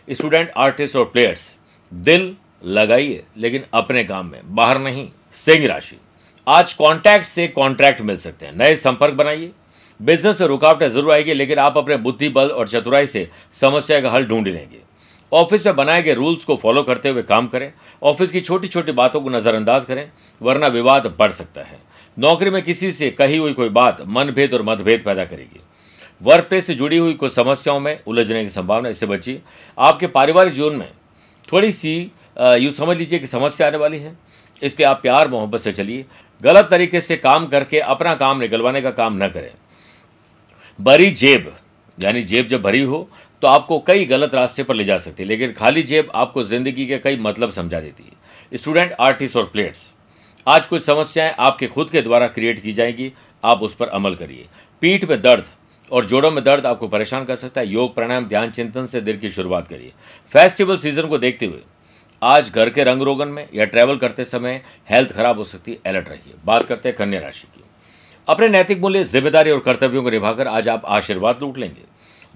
स्टूडेंट, 0.08 0.50
आर्टिस्ट 0.56 0.96
और 0.96 1.04
प्लेयर्स, 1.04 1.52
दिल 1.92 2.34
लगाइए, 2.64 3.22
लेकिन 3.36 3.64
अपने 3.74 4.04
काम 4.04 4.26
में, 4.26 4.40
बाहर 4.54 4.78
नहीं, 4.78 5.08
सिंह 5.34 5.66
राशि। 5.66 5.96
आज 6.46 6.72
कॉन्टैक्ट 6.74 7.26
से 7.26 7.48
कॉन्ट्रैक्ट 7.48 8.00
मिल 8.00 8.16
सकते 8.16 8.46
हैं। 8.46 8.56
नए 8.56 8.76
संपर्क 8.76 9.14
बनाइए। 9.14 9.52
बिज़नेस 10.00 10.40
में 10.40 10.48
रुकावटें 10.48 10.88
ज़रूर 10.88 11.12
आएगी, 11.12 11.34
लेकिन 11.34 11.58
आप 11.58 11.78
अपने 11.78 11.96
बुद्धि 11.98 12.28
बल 12.30 12.48
और 12.48 12.68
चतुराई 12.68 13.06
से 13.06 13.28
समस्या 13.52 14.00
का 14.00 14.10
हल 14.10 14.26
ढूंढ 14.26 14.48
लेंगे। 14.48 14.80
ऑफ़िस 15.32 15.66
में 15.66 15.76
बनाए 15.76 16.02
गए 16.02 16.14
रूल्स 16.14 16.44
को 16.44 16.56
फॉलो 16.56 16.82
करते 16.82 17.08
हुए 17.08 17.22
काम 17.24 17.46
करें, 17.48 17.72
ऑफ़िस 18.02 18.30
की 18.32 18.40
छोटी 18.40 18.68
छोटी 18.68 18.92
बातों 18.94 19.20
को 19.20 19.30
नज़रअंदाज 19.30 19.84
करें, 19.84 20.10
वरना 20.40 20.66
विवाद 20.68 21.14
बढ़ 21.18 21.30
सकता 21.32 21.62
है। 21.62 21.78
नौकरी 22.16 22.50
में 22.50 22.62
किसी 22.62 22.92
से 22.92 23.10
कही 23.12 23.36
हुई 23.36 23.52
कोई 23.52 23.68
बात 23.70 24.02
मनभेद 24.08 24.54
और 24.54 24.62
मतभेद 24.62 25.02
पैदा 25.04 25.24
करेगी। 25.24 25.60
वर्क 26.22 26.44
प्लेस 26.44 26.66
से 26.66 26.74
जुड़ी 26.74 26.98
हुई 26.98 27.14
कुछ 27.14 27.32
समस्याओं 27.32 27.80
में 27.80 27.98
उलझने 28.06 28.42
की 28.42 28.50
संभावना, 28.50 28.88
इससे 28.88 29.06
बची 29.06 29.38
आपके 29.78 30.06
पारिवारिक 30.08 30.54
जीवन 30.54 30.76
में 30.76 30.88
थोड़ी 31.48 31.72
सी 31.72 31.98
यूँ 32.38 32.72
समझ 32.72 32.96
लीजिए 32.96 33.18
कि 33.18 33.26
समस्या 33.26 33.66
आने 33.66 33.78
वाली 33.78 33.98
है। 33.98 34.16
इसलिए 34.62 34.86
आप 34.88 35.02
प्यार 35.02 35.28
मोहब्बत 35.28 35.60
से 35.60 35.72
चलिए। 35.72 36.04
गलत 36.42 36.68
तरीके 36.70 37.00
से 37.00 37.16
काम 37.18 37.46
करके 37.46 37.78
अपना 37.80 38.14
काम 38.16 38.38
निकलवाने 38.38 38.80
का 38.82 38.90
काम 38.92 39.22
न 39.22 39.28
करें। 39.28 39.50
भरी 40.78 41.10
जेब, 41.12 41.52
यानी 41.98 42.22
जेब 42.22 42.48
जब 42.48 42.62
भरी 42.62 42.80
हो 42.82 43.08
तो 43.42 43.48
आपको 43.48 43.78
कई 43.78 44.04
गलत 44.04 44.34
रास्ते 44.34 44.62
पर 44.62 44.74
ले 44.74 44.84
जा 44.84 44.96
सकती 44.98 45.22
है, 45.22 45.28
लेकिन 45.28 45.52
खाली 45.52 45.82
जेब 45.82 46.10
आपको 46.14 46.42
ज़िंदगी 46.44 46.86
के 46.86 46.98
कई 46.98 47.16
मतलब 47.18 47.50
समझा 47.50 47.80
देती 47.80 48.04
है। 48.04 48.58
स्टूडेंट, 48.58 48.92
आर्टिस्ट 48.92 49.36
और 49.36 49.44
प्लेयर्स, 49.46 49.90
आज 50.46 50.66
कुछ 50.66 50.82
समस्याएँ 50.82 51.34
आपके 51.38 51.66
खुद 51.66 51.90
के 51.90 52.02
द्वारा 52.02 52.26
क्रिएट 52.28 52.60
की 52.62 52.72
जाएँगी, 52.72 53.12
आप 53.42 53.62
उस 53.62 53.74
पर 53.74 53.88
अमल 53.88 54.14
करिए। 54.14 54.46
पीठ 54.82 55.04
में 55.04 55.20
दर्द 55.22 55.46
और 55.90 56.04
जोड़ों 56.04 56.30
में 56.30 56.42
दर्द 56.44 56.66
आपको 56.66 56.88
परेशान 56.88 57.24
कर 57.24 57.36
सकता 57.36 57.60
है, 57.60 57.68
योग, 57.68 57.94
प्राणायाम, 57.94 58.24
ध्यान, 58.24 58.50
चिंतन 58.50 58.86
से 58.86 59.00
दिन 59.00 59.18
की 59.18 59.30
शुरुआत 59.30 59.68
करिए। 59.68 59.92
फेस्टिवल 60.32 60.76
सीज़न 60.76 61.08
को 61.08 61.18
देखते 61.18 61.46
हुए, 61.46 61.60
आज 62.22 62.50
घर 62.50 62.70
के 62.70 62.84
रंग 62.84 63.02
रोगन 63.02 63.28
में 63.28 63.46
या 63.54 63.64
ट्रैवल 63.66 63.96
करते 63.96 64.24
समय 64.24 64.62
हेल्थ 64.90 65.12
खराब 65.12 65.38
हो 65.38 65.44
सकती 65.44 65.72
है 65.72 65.78
अलर्ट 65.86 66.08
रहिए। 66.08 66.34
बात 66.44 66.62
करते 66.62 66.88
हैं 66.88 66.98
कन्या 66.98 67.20
राशि 67.20 67.46
की। 67.48 67.62
अपने 68.28 68.48
नैतिक 68.48 68.80
मूल्य, 68.80 69.02
ज़िम्मेदारी 69.04 69.50
और 69.50 69.58
कर्तव्यों 69.58 70.02
को 70.02 70.10
निभाकर 70.10 70.48
आज 70.48 70.68
आप 70.68 70.82
आशीर्वाद 70.86 71.38
लूट 71.42 71.58
लेंगे। 71.58 71.82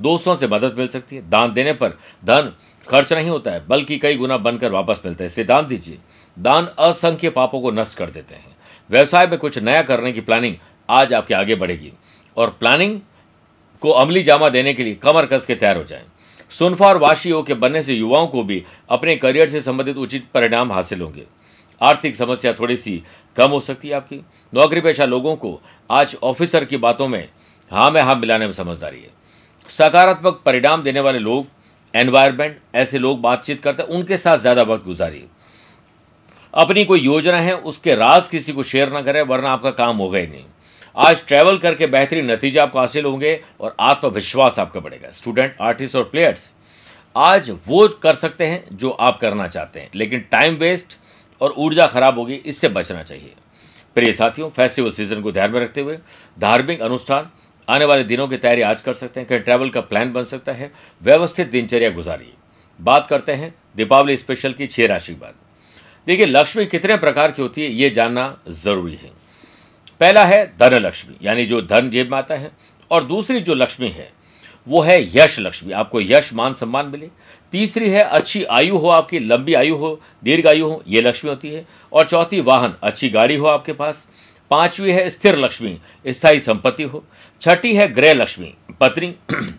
दोस्तों 0.01 0.35
से 0.35 0.47
मदद 0.47 0.75
मिल 0.79 0.89
सकती 0.89 1.17
है। 1.17 1.29
दान 1.31 1.53
देने 1.53 1.73
पर 1.73 1.97
धन 2.25 2.53
खर्च 2.89 3.13
नहीं 3.13 3.31
होता 3.31 3.51
है, 3.51 3.67
बल्कि 3.67 3.99
कई 3.99 4.17
गुना 4.17 4.37
बनकर 4.37 4.71
वापस 4.73 5.03
मिलता 5.05 5.25
है। 5.25 5.27
इसलिए 5.27 5.47
दान 5.47 5.67
दीजिए। 5.67 5.99
दान 6.37 6.69
असंख्य 6.79 7.31
पापों 7.31 7.61
को 7.61 7.71
नष्ट 7.71 7.99
कर 7.99 8.11
देते 8.11 8.35
हैं। 8.35 8.57
व्यवसाय 8.91 9.27
में 9.27 9.39
कुछ 9.39 9.59
नया 9.59 9.83
करने 9.83 10.13
की 10.13 10.21
प्लानिंग 10.21 10.55
आज 10.89 11.13
आपके 11.13 11.35
आगे 11.35 11.55
बढ़ेगी 11.55 11.93
और 12.37 12.51
प्लानिंग 12.51 13.01
को 13.83 13.91
अमली 13.91 14.23
जामा 14.23 14.49
देने 14.49 14.75
के 14.75 14.85
लिए 14.85 14.95
कमर 14.95 15.27
कस 15.27 15.47
के 15.47 15.55
तैयार 15.55 15.77
हो 15.77 15.85
जाए। 15.85 16.05
सुनफा 16.51 16.87
और 16.87 16.99
वाशी 16.99 17.33
के 17.47 17.55
बनने 17.55 17.83
से 17.83 17.95
युवाओं 17.95 18.27
को 18.27 18.43
भी 18.43 18.63
अपने 18.89 19.17
करियर 19.17 19.49
से 19.49 19.61
संबंधित 19.61 19.97
उचित 19.97 20.27
परिणाम 20.35 20.73
हासिल 20.73 21.01
होंगे। 21.01 21.27
आर्थिक 21.81 22.17
समस्या 22.17 22.53
थोड़ी 22.53 22.77
सी 22.77 23.03
कम 23.37 23.51
हो 23.51 23.61
सकती 23.61 23.89
है 23.89 23.95
आपकी। 23.95 24.17
नौकरी 24.53 24.81
पेशा 24.81 25.05
लोगों 25.05 25.35
को 25.37 25.61
आज 25.91 26.17
ऑफिसर 26.23 26.65
की 26.65 26.77
बातों 26.79 27.09
में 27.09 27.29
हाँ 27.71 27.91
में 27.91 28.01
हाँ 28.03 28.15
मिलाने 28.17 28.47
में 28.47 28.53
समझदारी 28.53 29.01
है। 29.01 29.11
सकारात्मक 29.69 30.41
परिणाम 30.47 30.83
देने 30.83 31.01
वाले 31.01 31.19
लोग 31.19 31.47
एनवायरमेंट 31.95 32.59
ऐसे 32.75 32.99
लोग 32.99 33.21
बातचीत 33.21 33.63
करते 33.63 33.83
हैं, 33.83 33.89
उनके 33.91 34.17
साथ 34.17 34.39
ज़्यादा 34.39 34.63
वक्त 34.65 34.85
गुजारिए। 34.85 35.27
अपनी 36.55 36.85
कोई 36.85 37.01
योजना 37.01 37.39
है, 37.39 37.55
उसके 37.55 37.95
राज 37.95 38.29
किसी 38.29 38.53
को 38.53 38.63
शेयर 38.63 38.93
ना 38.93 39.03
करें, 39.03 39.23
वरना 39.23 39.51
आपका 39.51 39.71
काम 39.73 39.97
होगा 39.97 40.19
ही 40.19 40.27
नहीं। 40.27 40.45
आज 40.97 41.27
ट्रैवल 41.27 41.59
करके 41.59 41.87
बेहतरीन 41.87 42.31
नतीजे 42.31 42.59
आपको 42.59 42.79
हासिल 42.79 43.05
होंगे 43.05 43.41
और 43.61 43.77
आत्मविश्वास 43.81 44.59
आपका 44.59 44.81
बढ़ेगा। 44.81 45.11
स्टूडेंट 45.11 45.57
आर्टिस्ट 45.61 45.97
और 45.97 46.05
प्लेयर्स 46.05 46.51
आज 47.17 47.51
वो 47.67 47.87
कर 48.03 48.15
सकते 48.15 48.47
हैं 48.47 48.65
जो 48.73 48.91
आप 48.91 49.19
करना 49.21 49.47
चाहते 49.49 49.81
हैं, 49.81 49.91
लेकिन 49.95 50.25
टाइम 50.31 50.55
वेस्ट 50.57 50.99
और 51.41 51.55
ऊर्जा 51.59 51.87
खराब 51.87 52.19
होगी, 52.19 52.35
इससे 52.35 52.69
बचना 52.69 53.03
चाहिए। 53.03 53.35
प्रिय 53.97 54.13
साथियों 54.13 54.49
फेस्टिवल 54.51 54.91
सीज़न 54.91 55.23
को 55.23 55.33
ध्यान 55.33 55.51
में 55.51 55.61
रखते 55.61 55.81
हुए 55.81 55.99
धार्मिक 56.39 56.81
अनुष्ठान 56.81 57.31
आने 57.69 57.85
वाले 57.85 58.05
दिनों 58.05 58.27
की 58.29 58.37
तैयारी 58.37 58.63
आज 58.63 58.81
कर 58.81 58.95
सकते 58.95 59.21
हैं। 59.21 59.29
कहीं 59.29 59.41
ट्रैवल 59.41 59.71
का 59.71 59.81
प्लान 59.81 60.13
बन 60.13 60.25
सकता 60.25 60.53
है। 60.53 60.73
व्यवस्थित 61.03 61.51
दिनचर्या 61.51 61.91
गुजारिए। 61.91 62.33
बात 62.81 63.07
करते 63.07 63.33
हैं 63.33 63.55
दीपावली 63.77 64.17
स्पेशल 64.17 64.53
की 64.53 64.67
छह 64.67 64.87
राशि 64.87 65.15
बाद। 65.15 65.35
देखिए, 66.07 66.27
लक्ष्मी 66.27 66.67
कितने 66.67 66.97
प्रकार 66.97 67.31
की 67.31 67.43
होती 67.43 67.63
है, 67.63 67.71
ये 67.71 67.91
जानना 67.91 68.39
ज़रूरी 68.49 68.95
है। 68.95 69.11
पहला 70.01 70.25
है 70.25 70.45
धन 70.59 70.75
लक्ष्मी 70.75 71.17
यानी 71.23 71.45
जो 71.47 71.61
धन 71.63 71.91
जेब 71.91 72.11
में 72.11 72.19
आता 72.19 72.35
है, 72.35 72.51
और 72.91 73.05
दूसरी 73.05 73.41
जो 73.41 73.55
लक्ष्मी 73.55 73.89
है, 73.89 74.11
वो 74.67 74.81
है 74.81 75.03
यश 75.17 75.39
लक्ष्मी। 75.41 75.73
आपको 75.73 76.01
यश, 76.01 76.33
मान, 76.33 76.55
सम्मान 76.55 76.87
मिले। 76.87 77.09
तीसरी 77.53 77.91
है, 77.91 78.03
अच्छी 78.03 78.45
आयु 78.45 78.77
हो 78.77 78.89
आपकी, 78.89 79.19
लंबी 79.19 79.55
आयु 79.55 79.77
हो, 79.77 80.01
दीर्घ 80.25 80.47
आयु 80.47 80.69
हो, 80.69 80.83
ये 80.89 81.01
लक्ष्मी 81.01 81.31
होती 81.31 81.49
है। 81.49 81.67
और 81.93 82.07
चौथी, 82.07 82.41
वाहन, 82.41 82.75
अच्छी 82.83 83.11
गाड़ी 83.11 83.37
हो 83.37 83.47
आपके 83.47 83.73
पास। 83.73 84.09
पांचवी 84.51 84.93
है, 84.93 85.11
स्थिर 85.11 85.39
लक्ष्मी, 85.39 85.81
स्थायी 86.07 86.41
संपत्ति 86.41 86.83
हो। 86.83 87.05
छठी 87.41 87.75
है 87.75 87.95
ग्रह 87.95 88.13
लक्ष्मी, 88.13 88.55
पत्नी। 88.81 89.15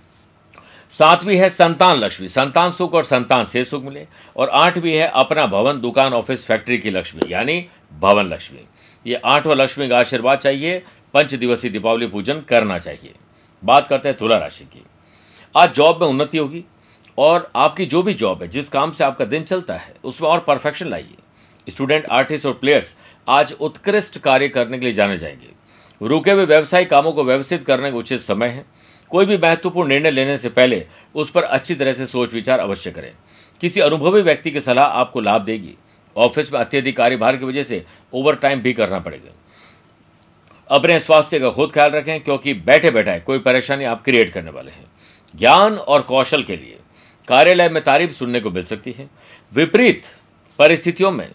सातवीं 0.90 1.38
है, 1.38 1.50
संतान 1.50 1.98
लक्ष्मी, 1.98 2.28
संतान 2.28 2.72
सुख 2.72 2.94
और 2.94 3.04
संतान 3.04 3.44
से 3.44 3.66
सुख 3.66 3.84
मिले। 3.84 4.08
और 4.38 4.50
आठवीं 4.50 4.94
है, 4.94 5.08
अपना 5.08 5.46
भवन, 5.46 5.82
दुकान, 5.82 6.14
ऑफ़िस, 6.14 6.46
फैक्ट्री 6.46 6.78
की 6.78 6.90
लक्ष्मी, 6.90 7.22
यानी 7.34 7.66
भवन 8.00 8.24
लक्ष्मी। 8.24 8.60
ये 9.08 9.16
आठवां 9.16 9.58
लक्ष्मी 9.58 9.90
का 9.90 9.98
आशीर्वाद 9.98 10.40
चाहिए 10.40 10.84
पंच 11.14 11.34
दिवसीय 11.34 11.72
दीपावली 11.72 12.08
पूजन 12.08 12.42
करना 12.42 12.80
चाहिए। 12.80 13.14
बात 13.64 13.88
करते 13.88 14.10
हैं 14.10 14.18
तुला 14.18 14.38
राशि 14.38 14.64
की। 14.64 14.84
आज 15.58 15.74
जॉब 15.74 16.02
में 16.02 16.10
उन्नति 16.10 16.38
होगी 16.38 16.64
और 17.18 17.52
आपकी 17.56 17.86
जो 17.86 18.04
भी 18.04 18.14
जॉब 18.14 18.42
है, 18.42 18.48
जिस 18.48 18.70
काम 18.70 18.92
से 18.92 19.04
आपका 19.04 19.26
दिन 19.26 19.44
चलता 19.44 19.74
है, 19.74 19.94
उसमें 20.04 20.30
और 20.30 20.40
परफेक्शन 20.40 20.88
लाइए। 20.88 21.16
स्टूडेंट 21.70 22.06
आर्टिस्ट 22.06 22.46
और 22.46 22.54
प्लेयर्स 22.54 22.96
आज 23.28 23.56
उत्कृष्ट 23.60 24.18
कार्य 24.18 24.50
करने 24.50 24.80
के 24.80 24.86
लिए 24.86 24.94
जाने 24.94 25.18
जाएँगे। 25.18 25.62
रुके 26.08 26.32
हुए 26.32 26.46
व्यवसायिक 26.46 26.90
कामों 26.90 27.12
को 27.12 27.24
व्यवस्थित 27.24 27.64
करने 27.64 27.92
का 27.92 27.98
उचित 27.98 28.20
समय 28.20 28.48
है। 28.48 28.66
कोई 29.10 29.26
भी 29.26 29.38
महत्वपूर्ण 29.38 29.90
निर्णय 29.90 30.12
लेने 30.12 30.38
से 30.38 30.50
पहले 30.50 30.88
उस 31.16 31.32
पर 31.32 31.44
अच्छी 31.44 31.76
तरह 31.76 31.94
से 31.94 32.08
सोच 32.08 32.34
विचार 32.34 32.60
अवश्य 32.60 32.92
करें। 32.92 33.12
किसी 33.62 33.80
अनुभवी 33.80 34.22
व्यक्ति 34.22 34.52
की 34.52 34.62
सलाह 34.62 34.86
आपको 34.86 35.20
लाभ 35.20 35.42
देगी। 35.42 35.76
ऑफ़िस 36.18 36.54
में 36.54 36.60
अत्यधिक 36.60 36.98
कार्यभार 36.98 37.38
की 37.38 37.46
वजह 37.46 37.64
से 37.64 37.86
ओवर 38.14 38.36
टाइम 38.36 38.60
भी 38.60 38.74
करना 38.74 39.00
पड़ेगा। 39.00 39.32
अपने 40.76 41.00
स्वास्थ्य 41.00 41.40
का 41.40 41.50
खुद 41.50 41.72
ख्याल 41.72 41.92
रखें, 41.92 42.24
क्योंकि 42.24 42.54
बैठे 42.54 42.92
बैठे 42.92 43.20
कोई 43.20 43.40
परेशानी 43.40 43.84
आप 43.84 44.04
क्रिएट 44.04 44.30
करने 44.30 44.52
वाले 44.52 44.72
हैं। 44.72 44.86
ज्ञान 45.36 45.74
और 45.74 46.02
कौशल 46.02 46.44
के 46.44 46.58
लिए 46.58 46.78
कार्यालय 47.32 47.70
में 47.70 47.82
तारीफ़ 47.84 48.12
सुनने 48.12 48.40
को 48.40 48.50
मिल 48.52 48.64
सकती 48.64 48.92
है। 48.92 49.10
विपरीत 49.54 50.06
परिस्थितियों 50.60 51.12
में 51.12 51.30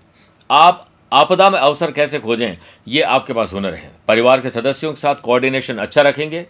आप 0.51 0.87
आपदा 1.13 1.49
में 1.51 1.59
अवसर 1.59 1.93
कैसे 1.93 2.19
खोजें, 2.19 2.57
ये 2.89 3.03
आपके 3.03 3.33
पास 3.33 3.53
हुनर 3.53 3.75
है। 3.75 3.91
परिवार 4.09 4.41
के 4.41 4.51
सदस्यों 4.51 4.93
के 4.93 5.01
साथ 5.01 5.15
कोऑर्डिनेशन 5.15 5.79
अच्छा 5.79 6.03
रखेंगे 6.03 6.43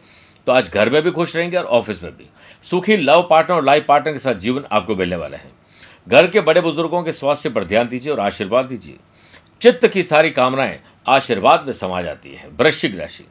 तो 0.46 0.52
आज 0.52 0.70
घर 0.70 0.90
में 0.90 1.00
भी 1.02 1.10
खुश 1.10 1.36
रहेंगे 1.36 1.56
और 1.56 1.64
ऑफ़िस 1.64 2.02
में 2.02 2.12
भी। 2.12 2.28
सुखी 2.64 2.96
लव 2.96 3.26
पार्टनर 3.30 3.56
और 3.56 3.64
लाइफ 3.64 3.86
पार्टनर 3.88 4.12
के 4.12 4.18
साथ 4.18 4.34
जीवन 4.36 4.64
आपको 4.72 4.96
मिलने 4.96 5.16
वाला 5.16 5.38
है। 5.38 5.50
घर 6.08 6.26
के 6.26 6.40
बड़े 6.40 6.60
बुज़ुर्गों 6.60 7.02
के 7.02 7.12
स्वास्थ्य 7.12 7.50
पर 7.50 7.64
ध्यान 7.64 7.88
दीजिए 7.88 8.12
और 8.12 8.20
आशीर्वाद 8.20 8.66
दीजिए। 8.66 8.98
चित्त 9.60 9.86
की 9.88 10.02
सारी 10.02 10.30
कामनाएँ 10.30 10.78
आशीर्वाद 11.06 11.66
में 11.66 11.72
समा 11.72 12.02
जाती 12.02 12.34
है। 12.34 12.48
वृश्चिक 12.50 12.98
राशि। 12.98 13.26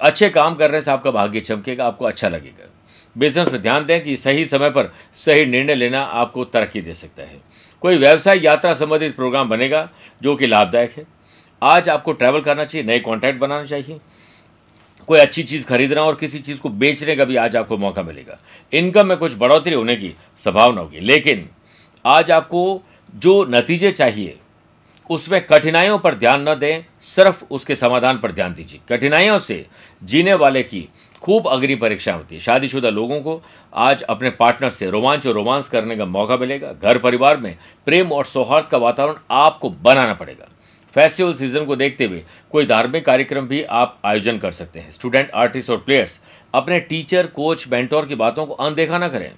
अच्छे 0.00 0.30
काम 0.30 0.54
करने 0.54 0.80
से 0.80 0.90
आपका 0.90 1.10
भाग्य 1.10 1.40
चमकेगा, 1.40 1.86
आपको 1.86 2.04
अच्छा 2.04 2.28
लगेगा। 2.28 2.68
बिज़नेस 3.18 3.52
में 3.52 3.62
ध्यान 3.62 3.86
दें 3.86 4.04
कि 4.04 4.16
सही 4.16 4.46
समय 4.46 4.70
पर 4.70 4.92
सही 5.14 5.46
निर्णय 5.46 5.74
लेना 5.74 6.02
आपको 6.02 6.44
तरक्की 6.44 6.80
दे 6.80 6.94
सकता 6.94 7.22
है। 7.22 7.40
कोई 7.80 7.96
व्यवसाय 7.96 8.40
यात्रा 8.44 8.74
संबंधित 8.74 9.16
प्रोग्राम 9.16 9.48
बनेगा 9.48 9.90
जो 10.22 10.36
कि 10.36 10.46
लाभदायक 10.46 10.90
है। 10.90 11.04
आज 11.62 11.88
आपको 11.88 12.12
ट्रैवल 12.12 12.40
करना 12.40 12.64
चाहिए, 12.64 12.86
नए 12.86 12.98
कॉन्टैक्ट 12.98 13.40
बनाना 13.40 13.64
चाहिए। 13.64 13.98
कोई 15.06 15.18
अच्छी 15.18 15.42
चीज़ 15.42 15.66
खरीदना 15.66 16.02
और 16.02 16.14
किसी 16.14 16.38
चीज़ 16.38 16.60
को 16.60 16.68
बेचने 16.68 17.16
का 17.16 17.24
भी 17.24 17.36
आज 17.36 17.56
आपको 17.56 17.78
मौका 17.78 18.02
मिलेगा। 18.02 18.38
इनकम 18.72 19.06
में 19.06 19.16
कुछ 19.16 19.36
बढ़ोतरी 19.36 19.74
होने 19.74 19.96
की 19.96 20.14
संभावना 20.38 20.80
होगी। 20.80 21.00
लेकिन 21.00 21.48
आज 22.06 22.30
आपको 22.30 22.82
जो 23.14 23.44
नतीजे 23.44 23.92
चाहिए, 23.92 24.38
उसमें 25.10 25.46
कठिनाइयों 25.46 25.98
पर 25.98 26.14
ध्यान 26.14 26.48
न 26.48 26.54
दें, 26.54 26.82
सिर्फ़ 27.00 27.44
उसके 27.50 27.76
समाधान 27.76 28.18
पर 28.18 28.32
ध्यान 28.32 28.54
दीजिए। 28.54 28.80
कठिनाइयों 28.88 29.38
से 29.38 29.66
जीने 30.04 30.34
वाले 30.34 30.62
की 30.62 30.88
खूब 31.22 31.46
अग्नि 31.46 31.74
परीक्षा 31.74 32.12
होती 32.14 32.34
है। 32.34 32.40
शादीशुदा 32.40 32.90
लोगों 32.90 33.20
को 33.20 33.40
आज 33.72 34.02
अपने 34.02 34.30
पार्टनर 34.30 34.70
से 34.70 34.90
रोमांच 34.90 35.26
और 35.26 35.34
रोमांस 35.34 35.68
करने 35.68 35.96
का 35.96 36.06
मौका 36.06 36.36
मिलेगा। 36.36 36.72
घर 36.72 36.98
परिवार 36.98 37.36
में 37.36 37.56
प्रेम 37.86 38.12
और 38.12 38.24
सौहार्द 38.24 38.66
का 38.66 38.78
वातावरण 38.78 39.14
आपको 39.30 39.70
बनाना 39.70 40.14
पड़ेगा। 40.14 40.48
फेस्टिवल 40.94 41.34
सीज़न 41.34 41.64
को 41.64 41.76
देखते 41.76 42.04
हुए 42.04 42.22
कोई 42.50 42.66
धार्मिक 42.66 43.04
कार्यक्रम 43.06 43.46
भी 43.46 43.62
आप 43.62 44.00
आयोजन 44.04 44.38
कर 44.38 44.52
सकते 44.52 44.80
हैं। 44.80 44.90
स्टूडेंट, 44.90 45.30
आर्टिस्ट 45.30 45.70
और 45.70 45.76
प्लेयर्स, 45.76 46.20
अपने 46.54 46.80
टीचर, 46.80 47.26
कोच, 47.26 47.66
मेंटोर 47.68 48.06
की 48.06 48.14
बातों 48.14 48.46
को 48.46 48.54
अनदेखा 48.54 48.98
ना 48.98 49.08
करें। 49.08 49.30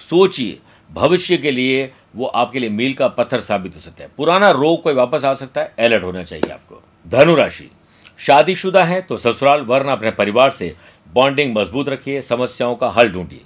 सोचिए, 0.00 0.58
भविष्य 0.90 1.36
के 1.36 1.50
लिए 1.50 1.90
वो 2.16 2.26
आपके 2.26 2.58
लिए 2.58 2.70
मील 2.70 2.94
का 2.94 3.08
पत्थर 3.08 3.40
साबित 3.40 3.74
हो 3.74 3.80
सकता 3.80 4.02
है। 4.02 4.10
पुराना 4.16 4.50
रोग 4.50 4.82
कोई 4.82 4.94
वापस 4.94 5.24
आ 5.24 5.34
सकता 5.34 5.60
है 5.60 5.74
अलर्ट 5.78 6.04
होना 6.04 6.22
चाहिए 6.22 6.52
आपको। 6.52 6.82
धनुराशि, 7.06 7.70
शादीशुदा 8.18 8.84
है 8.84 9.00
तो 9.02 9.16
ससुराल, 9.16 9.60
वरना 9.60 9.92
अपने 9.92 10.10
परिवार 10.10 10.50
से 10.50 10.74
बॉन्डिंग 11.14 11.56
मज़बूत 11.56 11.88
रखिए, 11.88 12.20
समस्याओं 12.22 12.74
का 12.74 12.88
हल 12.88 13.10
ढूंढिए। 13.12 13.40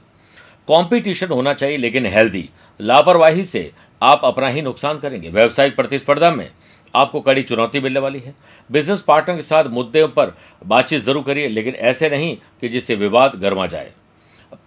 कंपटीशन 0.68 1.28
होना 1.28 1.52
चाहिए, 1.54 1.76
लेकिन 1.76 2.06
हेल्दी। 2.06 2.48
लापरवाही 2.80 3.44
से 3.44 3.70
आप 4.02 4.20
अपना 4.24 4.48
ही 4.48 4.62
नुकसान 4.62 4.98
करेंगे। 4.98 5.30
व्यावसायिक 5.30 5.76
प्रतिस्पर्धा 5.76 6.30
में 6.30 6.48
आपको 6.94 7.20
कड़ी 7.20 7.42
चुनौती 7.42 7.80
मिलने 7.80 8.00
वाली 8.00 8.18
है। 8.18 8.34
बिज़नेस 8.70 9.02
पार्टनर 9.02 9.36
के 9.36 9.42
साथ 9.42 9.64
मुद्दों 9.66 10.08
पर 10.08 10.34
बातचीत 10.66 11.02
ज़रूर 11.02 11.22
करिए, 11.22 11.48
लेकिन 11.48 11.74
ऐसे 11.74 12.08
नहीं 12.10 12.36
कि 12.60 12.68
जिससे 12.68 12.94
विवाद 12.94 13.34
गर्मा 13.34 13.66
जाए। 13.66 13.92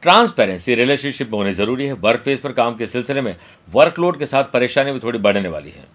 ट्रांसपेरेंसी 0.03 0.75
रिलेशनशिप 0.75 1.31
में 1.31 1.37
होनी 1.37 1.51
ज़रूरी 1.53 1.85
है। 1.87 1.93
वर्क 1.93 2.21
प्लेस 2.21 2.39
पर 2.39 2.51
काम 2.51 2.75
के 2.75 2.85
सिलसिले 2.87 3.21
में 3.21 3.35
वर्कलोड 3.69 4.17
के 4.19 4.25
साथ 4.25 4.43
परेशानी 4.43 4.91
भी 4.91 4.99
थोड़ी 4.99 5.19
बढ़ने 5.19 5.49
वाली 5.49 5.69
है। 5.69 5.85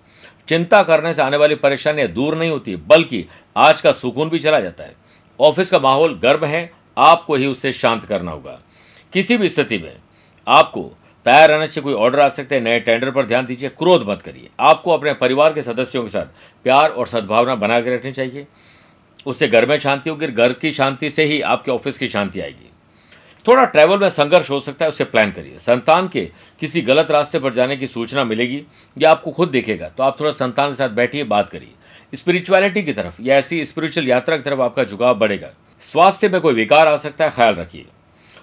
चिंता 0.48 0.82
करने 0.82 1.12
से 1.14 1.22
आने 1.22 1.36
वाली 1.36 1.54
परेशानियाँ 1.56 2.08
दूर 2.08 2.36
नहीं 2.36 2.50
होती, 2.50 2.76
बल्कि 2.76 3.24
आज 3.56 3.80
का 3.80 3.92
सुकून 3.92 4.30
भी 4.30 4.38
चला 4.38 4.60
जाता 4.60 4.84
है। 4.84 4.94
ऑफ़िस 5.40 5.70
का 5.70 5.78
माहौल 5.78 6.14
गर्म 6.14 6.44
है 6.44 6.70
आपको 6.96 7.34
ही 7.34 7.46
उसे 7.46 7.72
शांत 7.72 8.04
करना 8.04 8.30
होगा। 8.30 8.60
किसी 9.12 9.36
भी 9.36 9.48
स्थिति 9.48 9.78
में 9.78 9.96
आपको 10.46 10.82
तैयार 11.26 11.48
रहने 11.48 11.66
से 11.66 11.80
कोई 11.80 11.94
ऑर्डर 11.94 12.20
आ 12.20 12.28
सकते 12.28 12.54
हैं, 12.54 12.62
नए 12.62 12.80
टेंडर 12.80 13.10
पर 13.10 13.26
ध्यान 13.26 13.46
दीजिए, 13.46 13.68
क्रोध 13.68 14.08
मत 14.08 14.22
करिए। 14.22 14.48
आपको 14.60 14.90
अपने 14.90 15.12
परिवार 15.14 15.52
के 15.52 15.62
सदस्यों 15.62 16.02
के 16.02 16.08
साथ 16.08 16.26
प्यार 16.64 16.90
और 16.90 17.06
सद्भावना 17.06 17.54
बना 17.54 17.80
के 17.80 17.94
रखनी 17.94 18.12
चाहिए। 18.12 18.46
उससे 19.26 19.48
घर 19.48 19.66
में 19.66 19.78
शांति 19.78 20.10
होगी, 20.10 20.26
घर 20.26 20.52
की 20.52 20.72
शांति 20.72 21.10
से 21.10 21.24
ही 21.24 21.40
आपके 21.40 21.70
ऑफ़िस 21.70 21.98
की 21.98 22.08
शांति 22.08 22.40
आएगी। 22.40 22.68
थोड़ा 23.46 23.64
ट्रैवल 23.64 23.98
में 23.98 24.08
संघर्ष 24.10 24.50
हो 24.50 24.58
सकता 24.60 24.84
है, 24.84 24.88
उसे 24.88 25.04
प्लान 25.04 25.30
करिए। 25.30 25.58
संतान 25.58 26.08
के 26.08 26.28
किसी 26.60 26.80
गलत 26.82 27.10
रास्ते 27.10 27.38
पर 27.38 27.54
जाने 27.54 27.76
की 27.76 27.86
सूचना 27.86 28.24
मिलेगी 28.24 28.62
या 28.98 29.10
आपको 29.10 29.30
खुद 29.30 29.48
देखेगा 29.48 29.88
तो 29.88 30.02
आप 30.02 30.20
थोड़ा 30.20 30.32
संतान 30.32 30.68
के 30.68 30.74
साथ 30.74 30.88
बैठिए, 30.88 31.24
बात 31.24 31.50
करिए। 31.50 31.72
स्पिरिचुअलिटी 32.14 32.82
की 32.82 32.92
तरफ़, 32.92 33.22
या 33.22 33.36
ऐसी 33.36 33.64
स्पिरिचुअल 33.64 34.08
यात्रा 34.08 34.36
की 34.36 34.42
तरफ़ 34.42 34.60
आपका 34.60 34.84
झुकाव 34.84 35.18
बढ़ेगा। 35.18 35.50
स्वास्थ्य 35.82 36.28
में 36.28 36.40
कोई 36.40 36.54
विकार 36.54 36.88
आ 36.88 36.96
सकता 36.96 37.24
है, 37.24 37.30
ख्याल 37.30 37.54
रखिए। 37.54 37.86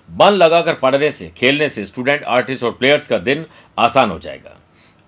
मन 0.10 0.32
लगाकर 0.32 0.74
पढ़ने 0.74 1.12
से, 1.12 1.32
खेलने 1.38 1.70
से 1.70 1.86
स्टूडेंट 1.86 2.24
आर्टिस्ट 2.24 2.64
और 2.64 2.72
प्लेयर्स 2.72 3.08
का 3.08 3.18
दिन 3.20 3.46
आसान 3.78 4.12
हो 4.12 4.20
जाएगा। 4.20 4.58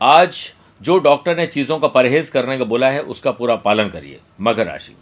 आज 0.02 0.38
जो 0.82 0.98
डॉक्टर 1.00 1.38
ने 1.38 1.46
चीज़ों 1.48 1.80
का 1.80 1.88
परहेज 1.90 2.30
करने 2.30 2.58
का 2.58 2.66
बोला 2.66 2.90
है, 2.90 3.02
उसका 3.02 3.32
पूरा 3.32 3.56
पालन 3.58 3.90
करिए, 3.90 4.20
मकर 4.42 4.68
राशि। 4.68 4.96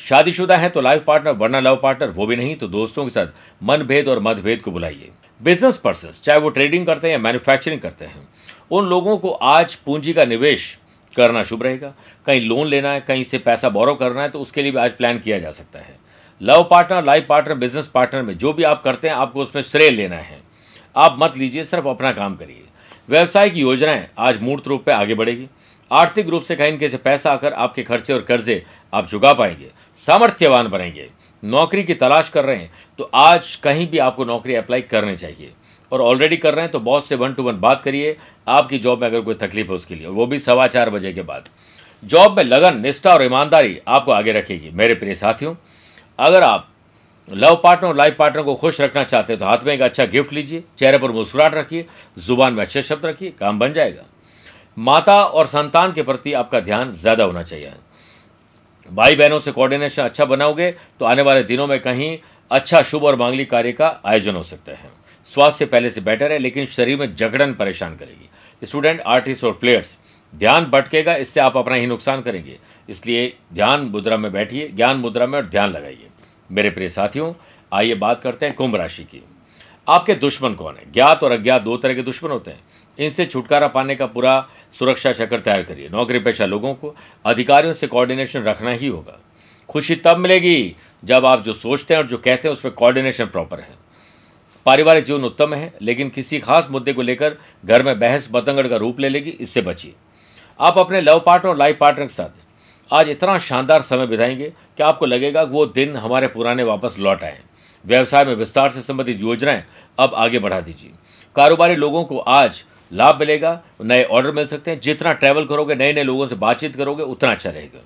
शादीशुदा 0.00 0.56
है 0.56 0.68
तो 0.68 0.80
लाइफ 0.80 1.04
पार्टनर 1.06 1.32
वरना 1.32 1.60
लव 1.60 1.76
पार्टनर 1.76 2.10
वो 2.10 2.26
भी 2.26 2.36
नहीं 2.36 2.54
तो 2.56 2.68
दोस्तों 2.68 3.04
के 3.04 3.10
साथ 3.10 3.26
मनभेद 3.62 4.08
और 4.08 4.20
मतभेद 4.20 4.62
को 4.62 4.70
बुलाइए। 4.70 5.10
बिज़नेस 5.40 5.78
पर्सन 5.78 6.10
चाहे 6.14 6.40
वो 6.40 6.48
ट्रेडिंग 6.50 6.86
करते 6.86 7.08
हैं 7.08 7.12
या 7.12 7.18
मैन्युफैक्चरिंग 7.18 7.80
करते 7.80 8.04
हैं, 8.04 8.28
उन 8.70 8.86
लोगों 8.86 9.16
को 9.18 9.30
आज 9.30 9.74
पूंजी 9.76 10.12
का 10.12 10.24
निवेश 10.24 10.78
करना 11.16 11.42
शुभ 11.42 11.62
रहेगा। 11.62 11.92
कहीं 12.26 12.40
लोन 12.40 12.66
लेना 12.66 12.92
है, 12.92 13.00
कहीं 13.00 13.24
से 13.24 13.38
पैसा 13.40 13.68
बोरो 13.68 13.94
करना 13.94 14.22
है 14.22 14.28
तो 14.28 14.40
उसके 14.40 14.62
लिए 14.62 14.72
भी 14.72 14.78
आज 14.78 14.92
प्लान 14.92 15.18
किया 15.18 15.38
जा 15.38 15.50
सकता 15.52 15.78
है। 15.78 15.98
Love 16.40 16.62
partner, 16.70 17.04
life 17.04 17.26
partner, 17.28 17.54
business 17.54 17.88
partner 17.88 18.22
में 18.22 18.36
जो 18.38 18.52
भी 18.52 18.62
आप 18.62 18.82
करते 18.82 19.08
हैं, 19.08 19.14
आपको 19.14 19.40
उसमें 19.40 19.62
श्रेय 19.62 19.90
लेना 19.90 20.16
है। 20.16 20.40
आप 20.96 21.16
मत 21.18 21.36
लीजिए, 21.36 21.64
सिर्फ़ 21.64 21.88
अपना 21.88 22.12
काम 22.12 22.34
करिए। 22.36 22.62
व्यवसाय 23.08 23.50
की 23.50 23.60
योजनाएँ 23.60 24.06
आज 24.18 24.40
मूर्त 24.42 24.68
रूप 24.68 24.84
में 24.88 24.94
आगे 24.94 25.14
बढ़ेगी। 25.14 25.46
आर्थिक 25.90 26.28
रूप 26.28 26.42
से 26.42 26.56
कहीं 26.56 26.78
कैसे 26.78 26.96
पैसा 26.96 27.32
आकर 27.32 27.52
आपके 27.52 27.82
खर्चे 27.82 28.12
और 28.12 28.22
कर्जे 28.22 28.62
आप 28.92 29.06
चुका 29.06 29.32
पाएँगे, 29.32 29.70
सामर्थ्यवान 29.96 30.68
बनेंगे, 30.68 31.08
नौकरी 31.42 31.84
की 31.84 31.94
तलाश 31.94 32.28
कर 32.28 32.44
रहे 32.44 32.56
हैं 32.56 32.70
तो 32.98 33.10
आज 33.14 33.54
कहीं 33.56 33.88
भी 33.88 33.98
आपको 33.98 34.24
नौकरी 34.24 34.54
अप्लाई 34.54 34.80
करनी 34.82 35.16
चाहिए। 35.16 35.50
और 35.92 36.00
ऑलरेडी 36.00 36.36
कर 36.36 36.54
रहे 36.54 36.62
हैं 36.62 36.72
तो 36.72 36.80
बॉस 36.80 37.08
से 37.08 37.14
वन 37.14 37.32
टू 37.32 37.42
वन 37.42 37.60
बात 37.60 37.82
करिए, 37.82 38.16
आपकी 38.48 38.78
जॉब 38.78 39.00
में 39.00 39.08
अगर 39.08 39.20
कोई 39.20 39.34
तकलीफ़ 39.34 39.68
है 39.68 39.74
उसके 39.74 39.94
लिए, 39.94 40.06
वो 40.06 40.26
भी 40.26 40.38
सवा 40.38 40.66
चार 40.66 40.90
बजे 40.90 41.12
के 41.12 41.22
बाद। 41.22 41.48
जॉब 42.02 42.36
में 42.36 42.44
लगन, 42.44 42.80
निष्ठा 42.80 43.12
और 43.14 43.22
ईमानदारी 43.22 43.78
आपको 43.88 44.12
आगे 44.12 44.32
रखेगी, 44.32 44.70
मेरे 44.70 44.94
प्रिय 44.94 45.14
साथियों। 45.14 45.54
अगर 46.20 46.42
आप 46.42 46.66
लव 47.28 47.60
पार्टनर 47.64 47.88
और 47.88 47.96
लाइफ 47.96 48.16
पार्टनर 48.18 48.42
को 48.42 48.54
खुश 48.56 48.80
रखना 48.80 49.02
चाहते 49.04 49.32
हैं 49.32 49.40
तो 49.40 49.46
हाथ 49.46 49.64
में 49.64 49.72
एक 49.74 49.80
अच्छा 49.82 50.04
गिफ्ट 50.06 50.32
लीजिए। 50.32 50.62
चेहरे 50.78 50.98
पर 50.98 51.10
मुस्कुराहट 51.10 51.54
रखिए, 51.54 51.84
ज़ुबान 52.18 52.52
में 52.52 52.62
अच्छे 52.62 52.82
शब्द 52.82 53.06
रखिए, 53.06 53.30
काम 53.30 53.58
बन 53.58 53.72
जाएगा। 53.72 54.04
माता 54.76 55.22
और 55.22 55.46
संतान 55.48 55.92
के 55.92 56.02
प्रति 56.02 56.32
आपका 56.34 56.60
ध्यान 56.60 56.90
ज़्यादा 56.92 57.24
होना 57.24 57.42
चाहिए। 57.42 57.72
भाई 58.90 59.16
बहनों 59.16 59.38
से 59.38 59.52
कोऑर्डिनेशन 59.52 60.02
अच्छा 60.02 60.24
बनाओगे 60.26 60.70
तो 61.00 61.04
आने 61.04 61.22
वाले 61.22 61.42
दिनों 61.44 61.66
में 61.66 61.78
कहीं 61.80 62.16
अच्छा 62.50 62.82
शुभ 62.82 63.04
और 63.04 63.16
मांगलिक 63.16 63.50
कार्य 63.50 63.72
का 63.72 64.00
आयोजन 64.04 64.36
हो 64.36 64.42
सकता 64.42 64.72
है। 64.72 64.90
स्वास्थ्य 65.28 65.66
पहले 65.66 65.90
से 65.90 66.00
बेटर 66.00 66.32
है, 66.32 66.38
लेकिन 66.38 66.66
शरीर 66.68 66.98
में 66.98 67.14
जगड़न 67.16 67.52
परेशान 67.54 67.96
करेगी। 67.96 68.28
स्टूडेंट 68.62 69.00
आर्टिस्ट 69.02 69.44
और 69.44 69.52
प्लेयर्स 69.52 69.96
ध्यान 70.32 70.64
भटकेगा, 70.66 71.14
इससे 71.14 71.40
आप 71.40 71.56
अपना 71.56 71.74
ही 71.74 71.86
नुकसान 71.86 72.22
करेंगे। 72.22 72.58
इसलिए 72.88 73.32
ध्यान 73.54 73.80
मुद्रा 73.86 74.16
में 74.16 74.32
बैठिए, 74.32 74.68
ज्ञान 74.68 74.96
मुद्रा 74.96 75.26
में 75.26 75.38
और 75.38 75.46
ध्यान 75.46 75.70
लगाइए। 75.70 76.08
मेरे 76.50 76.70
प्रिय 76.70 76.88
साथियों, 76.88 77.34
आइए 77.72 77.94
बात 77.94 78.20
करते 78.20 78.46
हैं 78.46 78.54
कुंभ 78.54 78.76
राशि 78.76 79.04
की। 79.04 79.24
आपके 79.88 80.14
दुश्मन 80.14 80.54
कौन 80.54 80.76
है? 80.76 80.92
ज्ञात 80.92 81.24
और 81.24 81.30
अज्ञात 81.32 81.62
दो 81.62 81.76
तरह 81.76 81.94
के 81.94 82.02
दुश्मन 82.02 82.30
होते 82.30 82.50
हैं। 82.50 82.60
इनसे 82.98 83.26
छुटकारा 83.26 83.68
पाने 83.68 83.94
का 83.94 84.06
पूरा 84.06 84.48
सुरक्षा 84.78 85.12
चक्र 85.12 85.40
तैयार 85.40 85.62
करिए। 85.62 85.88
नौकरी 85.88 86.18
पेशा 86.18 86.46
लोगों 86.46 86.74
को 86.74 86.96
अधिकारियों 87.24 87.74
से 87.74 87.86
कोऑर्डिनेशन 87.86 88.42
रखना 88.42 88.70
ही 88.70 88.86
होगा। 88.86 89.20
खुशी 89.68 89.96
तब 89.96 90.16
मिलेगी 90.16 90.76
जब 91.04 91.26
आप 91.26 91.42
जो 91.42 91.52
सोचते 91.52 91.94
हैं 91.94 92.02
और 92.02 92.06
जो 92.06 92.16
कहते 92.16 92.48
हैं 92.48 92.52
उस 92.52 92.60
पर 92.60 92.70
कोऑर्डिनेशन 92.70 93.26
प्रॉपर 93.26 93.60
है। 93.60 93.74
पारिवारिक 94.66 95.04
जीवन 95.04 95.20
उत्तम 95.20 95.54
है, 95.54 95.74
लेकिन 95.82 96.08
किसी 96.08 96.38
खास 96.38 96.68
मुद्दे 96.70 96.92
को 96.92 97.02
लेकर 97.02 97.36
घर 97.64 97.82
में 97.82 97.98
बहस 97.98 98.28
बतंगड़ 98.32 98.68
का 98.68 98.76
रूप 98.76 99.00
ले 99.00 99.08
लेगी, 99.08 99.30
इससे 99.30 99.62
बचिए। 99.62 99.94
आप 100.60 100.78
अपने 100.78 101.00
लव 101.00 101.22
पार्टनर 101.26 101.50
और 101.50 101.56
लाइफ 101.56 101.78
पार्टनर 101.80 102.04
के 102.04 102.14
साथ 102.14 102.44
आज 102.92 103.08
इतना 103.08 103.38
शानदार 103.38 103.82
समय 103.82 104.06
बिताएँगे 104.06 104.52
कि 104.80 104.84
आपको 104.84 105.06
लगेगा 105.06 105.42
वो 105.44 105.64
दिन 105.68 105.96
हमारे 105.96 106.26
पुराने 106.28 106.62
वापस 106.62 106.94
लौट 106.98 107.22
आए? 107.22 107.38
व्यवसाय 107.84 108.24
में 108.24 108.34
विस्तार 108.34 108.70
से 108.70 108.82
संबंधित 108.82 109.20
योजनाएँ 109.20 109.62
अब 109.98 110.12
आगे 110.14 110.38
बढ़ा 110.38 110.60
दीजिए। 110.60 110.90
कारोबारी 111.36 111.74
लोगों 111.76 112.04
को 112.04 112.18
आज 112.18 112.62
लाभ 112.92 113.18
मिलेगा, 113.20 113.60
नए 113.80 114.04
ऑर्डर 114.04 114.32
मिल 114.32 114.46
सकते 114.46 114.70
हैं, 114.70 114.80
जितना 114.80 115.12
ट्रैवल 115.12 115.44
करोगे 115.44 115.74
नए 115.74 115.92
नए 115.92 116.02
लोगों 116.02 116.26
से 116.26 116.34
बातचीत 116.36 116.76
करोगे, 116.76 117.02
उतना 117.02 117.30
अच्छा 117.30 117.50
रहेगा। 117.50 117.80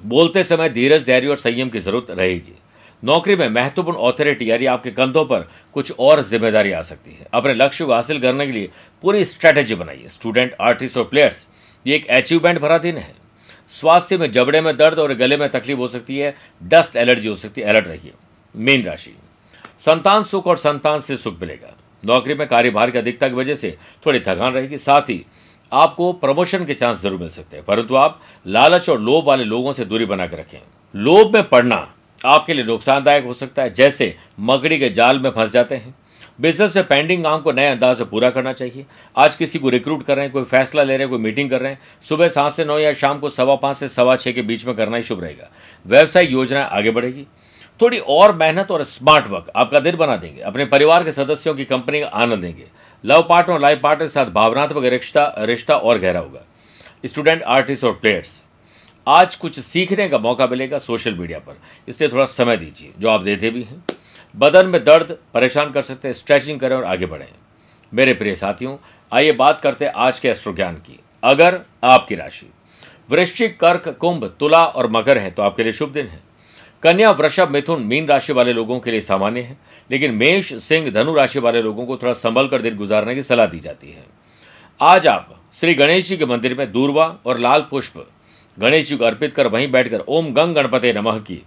बोलते 0.00 0.44
समय 0.44 0.68
धीरज, 0.68 1.04
धैर्य 1.04 1.28
और 1.28 1.36
संयम 1.36 1.68
की 1.68 1.80
ज़रूरत 1.80 2.10
रहेगी। 2.10 2.52
नौकरी 3.02 3.36
में 3.36 3.48
महत्वपूर्ण 3.48 3.96
ऑथोरिटी 3.98 4.50
यानी 4.50 4.66
आपके 4.66 4.90
कंधों 4.90 5.24
पर 5.24 5.48
कुछ 5.74 5.92
और 5.98 6.20
ज़िम्मेदारी 6.22 6.72
आ 6.72 6.82
सकती 6.82 7.10
है। 7.10 7.26
अपने 7.34 7.54
लक्ष्य 7.54 7.84
को 7.84 7.92
हासिल 7.92 8.20
करने 8.20 8.46
के 8.46 8.52
लिए 8.52 8.70
पूरी 9.04 9.24
स्ट्रैटेजी 9.24 9.74
बनाइए। 9.74 10.08
स्टूडेंट 10.08 10.54
आर्टिस्ट 10.60 10.96
और 10.96 11.04
प्लेयर्स 11.04 11.46
ये 11.86 11.96
एक 11.96 12.08
अचीवमेंट 12.10 12.58
भरा 12.58 12.78
दिन 12.78 12.96
है। 12.96 13.12
स्वास्थ्य 13.70 14.16
में 14.18 14.30
जबड़े 14.32 14.60
में 14.60 14.76
दर्द 14.76 14.98
और 14.98 15.14
गले 15.14 15.36
में 15.36 15.48
तकलीफ़ 15.50 15.78
हो 15.78 15.88
सकती 15.88 16.18
है, 16.18 16.34
डस्ट 16.62 16.96
एलर्जी 16.96 17.28
हो 17.28 17.34
सकती 17.36 17.60
है, 17.60 17.66
अलर्ट 17.66 17.86
रहिए। 17.86 18.12
मेन 18.54 18.84
राशि। 18.84 19.16
संतान 19.80 20.24
सुख 20.24 20.46
और 20.46 20.56
संतान 20.56 21.00
से 21.00 21.16
सुख 21.16 21.40
मिलेगा। 21.40 21.74
नौकरी 22.02 22.34
में 22.34 22.46
कार्यभार 22.48 22.90
की 22.90 22.98
अधिकता 22.98 23.28
की 23.28 23.34
वजह 23.34 23.54
से 23.54 23.76
थोड़ी 24.06 24.20
थकान 24.20 24.52
रहेगी, 24.52 24.78
साथ 24.78 25.10
ही 25.10 25.24
आपको 25.72 26.12
प्रमोशन 26.14 26.64
के 26.64 26.74
चांस 26.74 27.00
ज़रूर 27.02 27.20
मिल 27.20 27.30
सकते 27.30 27.56
हैं, 27.56 27.64
परंतु 27.66 27.94
आप 27.96 28.20
लालच 28.46 28.88
और 28.90 29.00
लोभ 29.00 29.24
वाले 29.24 29.44
लोगों 29.44 29.72
से 29.72 29.84
दूरी 29.84 30.04
बनाकर 30.06 30.38
रखें। 30.38 30.58
लोभ 30.94 31.34
में 31.34 31.48
पड़ना 31.48 31.86
आपके 32.18 32.54
लिए 32.54 32.64
नुकसानदायक 32.64 33.24
हो 33.24 33.34
सकता 33.34 33.62
है, 33.62 33.72
जैसे 33.74 34.14
मकड़ी 34.40 34.78
के 34.78 34.88
जाल 34.90 35.18
में 35.18 35.30
फंस 35.30 35.50
जाते 35.50 35.74
हैं। 35.74 35.94
बिज़नेस 36.38 36.76
में 36.76 36.86
पेंडिंग 36.86 37.22
काम 37.24 37.40
को 37.40 37.52
नए 37.52 37.66
अंदाज 37.66 37.96
से 37.98 38.04
पूरा 38.04 38.30
करना 38.30 38.52
चाहिए। 38.52 38.84
आज 39.16 39.36
किसी 39.36 39.58
को 39.58 39.68
रिक्रूट 39.68 40.02
कर 40.02 40.16
रहे 40.16 40.24
हैं, 40.24 40.32
कोई 40.32 40.44
फैसला 40.44 40.82
ले 40.82 40.96
रहे 40.96 41.06
हैं, 41.06 41.08
कोई 41.08 41.18
मीटिंग 41.18 41.50
कर 41.50 41.60
रहे 41.60 41.72
हैं, 41.72 41.78
सुबह 42.02 42.28
सात 42.28 42.52
से 42.52 42.64
नौ 42.64 42.78
या 42.78 42.92
शाम 42.92 43.18
को 43.18 43.28
सवा 43.28 43.54
पाँच 43.56 43.76
से 43.76 43.88
सवा 43.88 44.16
छः 44.16 44.32
के 44.32 44.42
बीच 44.42 44.64
में 44.66 44.74
करना 44.76 44.96
ही 44.96 45.02
शुभ 45.02 45.20
रहेगा। 45.20 45.50
व्यवसाय 45.86 46.26
योजना 46.26 46.62
आगे 46.62 46.90
बढ़ेगी। 46.90 47.26
थोड़ी 47.80 47.98
और 47.98 48.34
मेहनत 48.36 48.70
और 48.70 48.82
स्मार्ट 48.84 49.28
वर्क 49.28 49.50
आपका 49.56 49.80
दिन 49.80 49.96
बना 49.96 50.16
देंगे, 50.16 50.40
अपने 50.40 50.64
परिवार 50.64 51.04
के 51.04 51.12
सदस्यों 51.12 51.54
की 51.54 51.64
कंपनी 51.64 52.00
का 52.00 52.06
आनंद 52.06 52.42
देंगे 52.42 52.66
लव 53.04 53.26
पार्टनर 53.28 53.54
और 53.54 53.60
लाइफ 53.60 53.80
पार्टनर 53.82 54.06
के 54.06 54.12
साथ 54.12 54.26
भावनात्मक 54.26 54.84
रिश्ता 54.84 55.32
रिश्ता 55.38 55.76
और 55.76 55.98
गहरा 55.98 56.20
होगा। 56.20 56.44
स्टूडेंट 57.04 57.42
आर्टिस्ट 57.42 57.84
और 57.84 57.92
प्लेयर्स 57.92 58.40
आज 59.06 59.34
कुछ 59.36 59.58
सीखने 59.60 60.08
का 60.08 60.18
मौका 60.18 60.46
मिलेगा 60.46 60.78
सोशल 60.78 61.14
मीडिया 61.14 61.38
पर। 61.38 61.60
इसलिए 61.88 62.10
थोड़ा 62.10 62.24
समय 62.24 62.56
दीजिए, 62.56 62.92
जो 62.98 63.08
आप 63.08 63.20
देते 63.20 63.50
भी 63.50 63.62
हैं। 63.62 63.84
बदन 64.34 64.66
में 64.66 64.82
दर्द, 64.84 65.16
परेशान 65.34 65.70
कर 65.70 65.82
सकते 65.82 66.08
हैं, 66.08 66.14
स्ट्रेचिंग 66.14 66.60
करें 66.60 66.76
और 66.76 66.84
आगे 66.84 67.06
बढ़ें। 67.06 67.28
मेरे 67.92 68.14
प्रिय 68.14 68.34
साथियों, 68.34 68.76
आइए 69.12 69.32
बात 69.32 69.60
करते 69.60 69.84
हैं 69.84 69.92
आज 69.96 70.18
के 70.18 70.28
एस्ट्रो 70.28 70.52
ज्ञान 70.52 70.74
की। 70.76 70.98
अगर 71.24 71.60
आपकी 71.84 72.14
राशि, 72.14 72.50
वृश्चिक, 73.10 73.58
कर्क, 73.60 73.88
कुंभ, 73.88 74.24
तुला 74.40 74.64
और 74.64 74.90
मकर 74.90 75.18
है 75.18 75.30
तो 75.30 75.42
आपके 75.42 75.62
लिए 75.62 75.72
शुभ 75.72 75.92
दिन 75.92 76.06
है। 76.06 76.20
कन्या, 76.82 77.10
वृषभ, 77.10 77.48
मिथुन, 77.48 77.82
मीन 77.82 78.06
राशि 78.06 78.32
वाले 78.32 78.52
लोगों 78.52 78.78
के 78.80 78.90
लिए 78.90 79.00
सामान्य 79.00 79.40
है, 79.40 79.56
लेकिन 79.90 80.14
मेष, 80.14 80.52
सिंह, 80.54 80.90
धनु 80.90 81.14
राशि 81.14 81.38
वाले 81.38 81.62
लोगों 81.62 81.86
को 81.86 81.96
थोड़ा 81.96 82.12
संभल 82.12 82.48
कर 82.48 82.62
दिन 82.62 82.76
गुजारने 82.76 83.14
की 83.14 83.22
सलाह 83.22 83.46
दी 83.46 83.60
जाती 83.60 83.90
है। 83.92 84.06
आज 84.80 85.06
आप 85.06 85.34
श्री 85.54 85.74
गणेश 85.74 86.08
जी 86.08 86.16
के 86.16 86.26
मंदिर 86.26 86.54
में 86.54 86.70
दूरवा 86.72 87.16
और 87.26 87.38
लाल 87.38 87.66
पुष्प 87.70 88.06
गणेश 88.58 88.88
जी 88.88 88.96
को 88.96 89.04
अर्पित 89.04 89.34
कर 89.34 89.46
वहीं 89.46 89.70
बैठकर 89.70 90.00
ओम 90.00 90.32
गंग 90.32 90.54
गणपति 90.54 90.92
नमः 90.92 91.18
की 91.18 91.42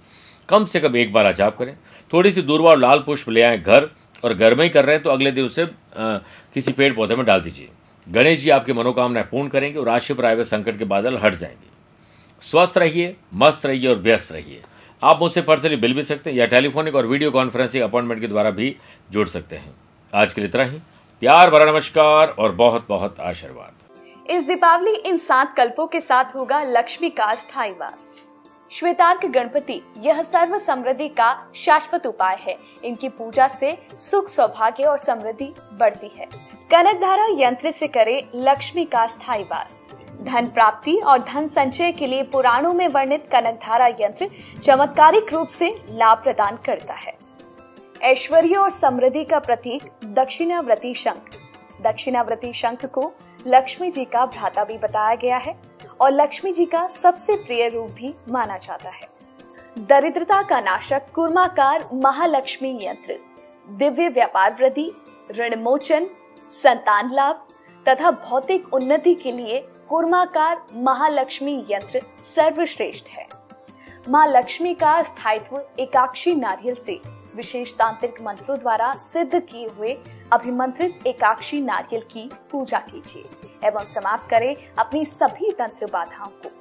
कम 0.52 0.66
से 0.66 0.80
कम 0.80 0.96
एक 0.98 1.14
बार 1.14 1.32
जाप 1.34 1.58
करें। 1.58 1.76
थोड़ी 2.14 2.32
सी 2.32 2.42
दूरवा 2.42 2.70
और 2.70 2.78
लाल 2.78 3.00
पुष्प 3.00 3.30
ले 3.30 3.42
आए 3.42 3.58
घर 3.58 3.90
और 4.24 4.34
घर 4.34 4.56
में 4.56 4.64
ही 4.64 4.70
कर 4.70 4.86
रहे 4.86 4.96
हैं 4.96 5.04
तो 5.04 5.10
अगले 5.10 5.32
दिन 5.32 5.46
उसे 5.46 5.66
किसी 5.96 6.72
पेड़ 6.72 6.94
पौधे 6.94 7.16
में 7.16 7.26
डाल 7.26 7.42
दीजिए। 7.42 7.70
गणेश 8.08 8.40
जी 8.40 8.50
आपकी 8.50 8.74
मनोकामनाएँ 8.74 9.26
पूर्ण 9.26 9.48
करेंगे 9.48 9.80
और 9.80 9.86
राशि 9.86 10.14
पर 10.14 10.26
आए 10.26 10.36
हुए 10.36 10.44
संकट 10.44 10.78
के 10.78 10.86
बादल 10.86 11.18
हट 11.18 11.36
जाएँगे। 11.36 11.70
स्वस्थ 12.42 12.78
रहिए, 12.78 13.16
मस्त 13.34 13.66
रहिए 13.66 13.88
और 13.88 13.96
व्यस्त 13.98 14.32
रहिए। 14.32 14.62
आप 15.02 15.20
मुझसे 15.22 15.42
पर्सनली 15.42 15.76
मिल 15.76 15.94
भी 15.94 16.04
सकते 16.04 16.30
हैं 16.30 16.38
या 16.38 16.46
टेलीफोनिक 16.46 16.96
और 16.96 17.06
वीडियो 17.06 17.32
कॉन्फ्रेंसिंग 17.32 17.84
अपॉइंटमेंट 17.84 18.22
के 18.22 18.28
द्वारा 18.28 18.52
भी 18.52 18.76
जुड़ 19.12 19.28
सकते 19.28 19.56
हैं। 19.56 19.74
आज 20.14 20.34
के 20.34 20.42
लिए 20.42 20.48
इतना 20.50 20.64
ही। 20.64 20.80
प्यार 21.22 21.50
भरा 21.50 21.72
नमस्कार 21.72 22.28
और 22.30 22.52
बहुत 22.56 22.86
बहुत 22.90 23.20
आशीर्वाद। 23.20 24.30
इस 24.30 24.44
दीपावली 24.44 24.94
इन 24.96 25.18
सात 25.18 25.56
कल्पों 25.58 25.88
के 25.88 26.02
साथ 26.02 26.36
होगा 26.36 26.62
लक्ष्मी 26.64 27.10
का 27.10 27.34
स्थायी 27.36 27.72
वास। 27.72 28.22
श्वेतार्क 28.72 29.26
गणपति, 29.26 29.82
यह 29.98 30.22
सर्व 30.22 30.58
समृद्धि 30.58 31.08
का 31.08 31.48
शाश्वत 31.56 32.06
उपाय 32.06 32.36
है। 32.40 32.56
इनकी 32.84 33.10
पूजा 33.10 33.48
से 33.48 33.72
सुख, 34.00 34.30
सौभाग्य 34.30 34.84
और 34.84 35.00
समृद्धि 35.00 35.54
बढ़ती 35.74 36.12
है। 36.18 36.26
कनक 36.72 37.02
धारा 37.02 37.26
यंत्र 37.32 37.72
से 37.72 37.88
करे 37.88 38.22
लक्ष्मी 38.36 38.86
का 38.86 39.06
स्थायी 39.08 39.44
वास। 39.44 39.92
धन 40.22 40.48
प्राप्ति 40.48 40.96
और 40.98 41.20
धन 41.24 41.48
संचय 41.48 41.92
के 41.92 42.08
लिए 42.08 42.24
पुराणों 42.24 42.74
में 42.74 42.88
वर्णित 42.88 43.28
कनक 43.32 43.60
धारा 43.64 43.88
यंत्र 43.88 44.30
चमत्कारिक 44.64 45.34
रूप 45.34 45.48
से 45.48 45.70
लाभ 45.90 46.24
प्रदान 46.24 46.58
करता 46.66 46.94
है। 46.94 47.14
ऐश्वर्य 48.02 48.56
और 48.56 48.70
समृद्धि 48.70 49.24
का 49.24 49.40
प्रतीक 49.40 49.90
दक्षिणाव्रती 50.06 50.94
शंख। 50.94 51.36
दक्षिणाव्रती 51.82 52.54
शंख 52.54 52.86
को 52.86 53.12
लक्ष्मी 53.48 53.92
जी 53.92 54.06
का 54.06 54.26
भ्राता 54.26 54.64
भी 54.64 54.78
बताया 54.78 55.16
गया 55.16 55.38
है। 55.38 55.71
और 56.02 56.12
लक्ष्मी 56.12 56.52
जी 56.54 56.66
का 56.66 56.88
सबसे 56.88 57.36
प्रिय 57.36 57.68
रूप 57.70 57.90
भी 57.90 58.14
माना 58.30 58.58
जाता 58.58 58.90
है। 58.90 59.10
दरिद्रता 59.80 60.42
का 60.44 60.60
नाशक 60.62 61.12
कुर्माकार 61.16 61.88
महालक्ष्मी 61.94 62.78
यंत्र 62.82 63.20
दिव्य 63.70 64.08
व्यापार 64.10 64.54
वृद्धि, 64.54 64.92
ऋण 65.32 65.56
मोचन, 65.56 66.08
संतान 66.52 67.14
लाभ 67.14 67.48
तथा 67.86 68.12
भौतिक 68.12 68.74
उन्नति 68.74 69.14
के 69.16 69.32
लिए 69.32 69.60
कुर्माकार 69.90 70.62
महालक्ष्मी 70.74 71.66
यंत्र 71.70 72.02
सर्वश्रेष्ठ 72.26 73.08
है। 73.08 73.28
माँ 74.10 74.28
लक्ष्मी 74.28 74.74
का 74.74 75.02
स्थायित्व 75.04 75.62
एकाक्षी 75.80 76.36
नारियल 76.36 76.76
से 76.76 77.00
विशेष 77.36 77.74
तांत्रिक 77.74 78.22
मंत्रों 78.22 78.58
द्वारा 78.60 78.94
सिद्ध 78.94 79.40
किए 79.40 79.68
हुए 79.68 79.98
अभिमंत्रित 80.32 81.08
एकाक्षी 81.08 81.62
नारियल 81.62 82.02
की 82.02 82.30
पूजा 82.52 82.80
कीजिए। 82.80 83.41
एवं 83.63 83.86
समाप्त 83.86 84.30
करें 84.30 84.56
अपनी 84.78 85.06
सभी 85.06 85.52
तंत्र 85.52 85.86
बाधाओं 85.86 86.30
को। 86.30 86.52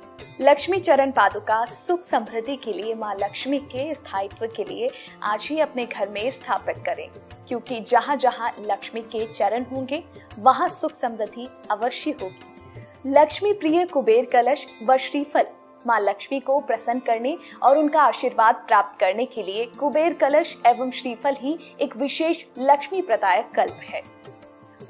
लक्ष्मी 0.41 0.79
चरण 0.81 1.11
पादुका 1.11 1.65
सुख 1.65 2.03
समृद्धि 2.03 2.57
के 2.57 2.73
लिए, 2.73 2.95
माँ 2.95 3.15
लक्ष्मी 3.15 3.59
के 3.59 3.95
स्थायित्व 3.95 4.47
के 4.47 4.65
लिए 4.65 4.91
आज 5.23 5.49
ही 5.51 5.61
अपने 5.61 5.87
घर 5.87 6.09
में 6.09 6.31
स्थापित 6.31 6.77
करें। 6.87 7.09
क्योंकि 7.49 7.81
जहाँ 7.81 8.17
जहाँ 8.17 8.53
लक्ष्मी 8.61 9.01
के 9.01 9.33
चरण 9.33 9.65
होंगे, 9.65 10.05
वहाँ 10.39 10.69
सुख 10.69 10.93
समृद्धि 10.93 11.49
अवश्य 11.71 12.11
होगी। 12.11 12.45
लक्ष्मी 13.07 13.53
प्रिय 13.53 13.85
कुबेर 13.85 14.25
कलश 14.25 14.67
व 14.83 14.97
श्रीफल, 14.97 15.47
माँ 15.87 16.01
लक्ष्मी 16.01 16.41
को 16.41 16.61
प्रसन्न 16.61 17.01
करने 17.01 17.39
और 17.63 17.79
उनका 17.79 18.03
आशीर्वाद 18.03 18.55
प्राप्त 18.55 19.01
करने 19.01 19.27
के 19.27 19.43
लिए 19.43 19.67
कुबेर 19.67 20.15
कलश 20.15 20.59
एवं 20.67 20.91
श्रीफल 20.91 21.37
ही 21.39 21.59
एक 21.81 21.97
विशेष 21.97 22.45
लक्ष्मी 22.59 23.03
प्रदायक 23.03 23.51
कल्प 23.55 23.81
है। 23.83 24.03